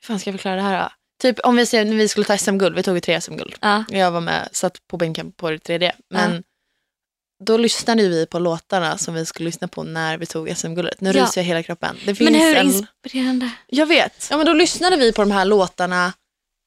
[0.08, 0.92] fan ska jag förklara det här?
[1.24, 3.56] Typ om vi säger när vi skulle ta SM-guld, vi tog ju tre SM-guld.
[3.62, 3.84] Ja.
[3.90, 5.96] Jag var med, satt på bänken på det tredje.
[6.10, 6.44] Men
[7.44, 11.02] då lyssnade vi på låtarna som vi skulle lyssna på när vi tog SM-guldet.
[11.02, 11.24] Nu Ja.
[11.24, 11.96] ryser jag hela kroppen.
[12.06, 12.66] Det finns Men hur en...
[12.66, 13.50] inspirerande?
[13.68, 14.28] Jag vet.
[14.32, 16.14] Ja, men då lyssnade vi på de här låtarna.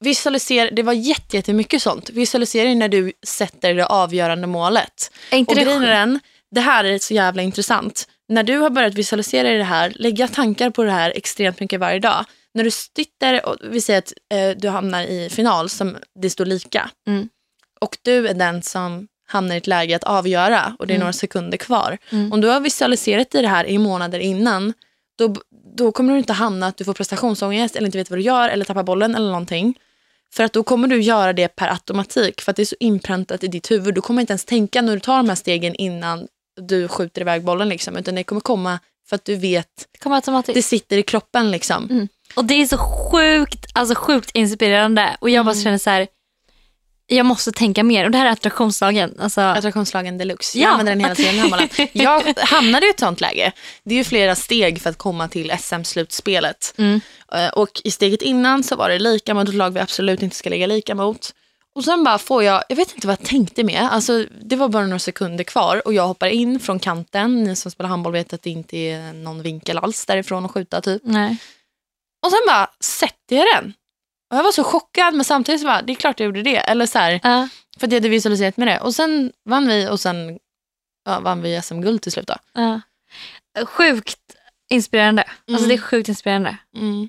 [0.05, 2.11] Visualiser, det var jätte- jättemycket sånt.
[2.11, 5.11] Visualisering när du sätter det avgörande målet.
[5.31, 8.09] Är inte Och grejen är den, det här är så jävla intressant.
[8.29, 11.99] När du har börjat visualisera det här, lägga tankar på det här extremt mycket varje
[11.99, 12.25] dag.
[12.57, 16.45] När du sitter och vi säger att eh, du hamnar i final som det står
[16.47, 16.91] lika.
[17.07, 17.29] Mm.
[17.81, 21.01] Och du är den som hamnar i ett läge att avgöra och det är Mm.
[21.01, 21.99] några sekunder kvar.
[22.11, 22.33] Mm.
[22.33, 24.73] Om du har visualiserat i det här i månader innan,
[25.19, 25.35] då,
[25.77, 28.49] då kommer du inte hamna att du får prestationsångest eller inte vet vad du gör
[28.49, 29.79] eller tappar bollen eller någonting.
[30.35, 33.45] För att då kommer du göra det per automatik för att det är så inpräntat
[33.45, 33.95] i ditt huvud.
[33.95, 36.29] Du kommer inte ens tänka när du tar de här stegen innan
[36.61, 38.79] du skjuter iväg bollen liksom, utan det kommer komma
[39.09, 40.55] för att du vet, Det kommer automatiskt.
[40.55, 41.91] det sitter i kroppen liksom.
[41.91, 42.09] Mm.
[42.37, 45.17] Och det är så sjukt, alltså sjukt inspirerande.
[45.21, 45.65] Och jag bara Mm.
[45.65, 46.07] känner så här,
[47.07, 48.05] jag måste tänka mer.
[48.05, 49.15] Och det här är attraktionslagen.
[49.21, 50.59] Alltså, Attraktionslagen deluxe.
[50.59, 51.89] Ja, Jag använder den hela tiden.
[51.93, 53.53] Jag hamnade i ett sånt läge.
[53.85, 56.75] Det är ju flera steg för att komma till SM-slutspelet.
[56.79, 57.01] Mm.
[57.33, 60.37] Eh, Och i steget innan så var det lika mot ett lag vi absolut inte
[60.37, 61.35] ska ligga lika mot.
[61.75, 63.89] Och sen bara får jag, jag vet inte vad jag tänkte med.
[63.93, 67.45] Alltså, det var bara några sekunder kvar och jag hoppar in från kanten.
[67.45, 70.81] Ni som spelar handboll vet att det inte är någon vinkel alls därifrån att skjuta
[70.81, 71.03] typ.
[71.05, 71.37] nej.
[72.27, 73.75] Och sen bara sätter jag den.
[74.31, 76.57] Och jag var så chockad men samtidigt så bara, det är klart jag gjorde det.
[76.57, 77.49] Eller så här, Ja.
[77.79, 78.81] för att jag hade visualiserat med det.
[78.81, 80.39] Och sen vann vi och sen
[81.05, 82.27] ja, vann vi SM-guld till slut.
[82.27, 82.35] Då.
[82.53, 82.81] Ja.
[83.67, 84.19] Sjukt
[84.71, 85.23] inspirerande.
[85.23, 85.69] Alltså Mm.
[85.69, 86.57] det är sjukt inspirerande.
[86.77, 87.09] Mm.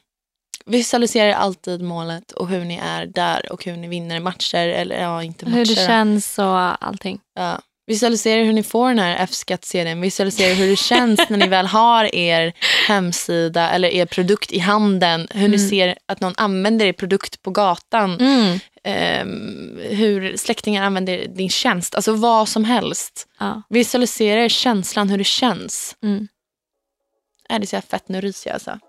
[0.66, 4.68] Visualisera alltid målet och hur ni är där och hur ni vinner matcher.
[4.68, 5.56] Eller ja, inte matcher.
[5.58, 7.20] Hur det känns och allting.
[7.34, 7.60] Ja.
[7.88, 10.02] Visualisera hur ni får den här F-skattsedeln.
[10.02, 12.54] Visualisera hur det känns när ni väl har er
[12.88, 15.28] hemsida eller er produkt i handen.
[15.32, 15.70] Hur ni Mm.
[15.70, 18.20] ser att någon använder er produkt på gatan.
[18.22, 18.60] Mm.
[18.84, 21.96] Ehm, hur släktingar använder din tjänst.
[21.96, 23.28] Alltså vad som helst.
[23.40, 23.62] Ja.
[23.70, 25.96] Visualisera känslan, hur det känns.
[26.04, 26.28] Mm.
[27.50, 28.80] Är det så fett, nu ryser jag alltså.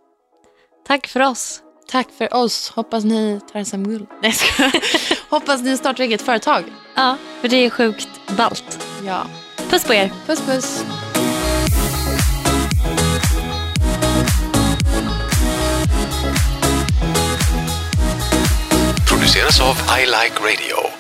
[0.87, 1.63] Tack för oss.
[1.91, 2.69] Tack för oss.
[2.69, 4.07] Hoppas ni tar SM-guld.
[4.23, 4.73] Nej, jag skojar.
[5.31, 6.65] Hoppas ni startar eget företag.
[6.95, 8.87] Ja, för det är sjukt ballt.
[9.07, 9.27] Ja.
[9.71, 10.13] Puss på er.
[10.27, 10.85] Puss puss.
[19.29, 20.98] produceras av I Like Radio.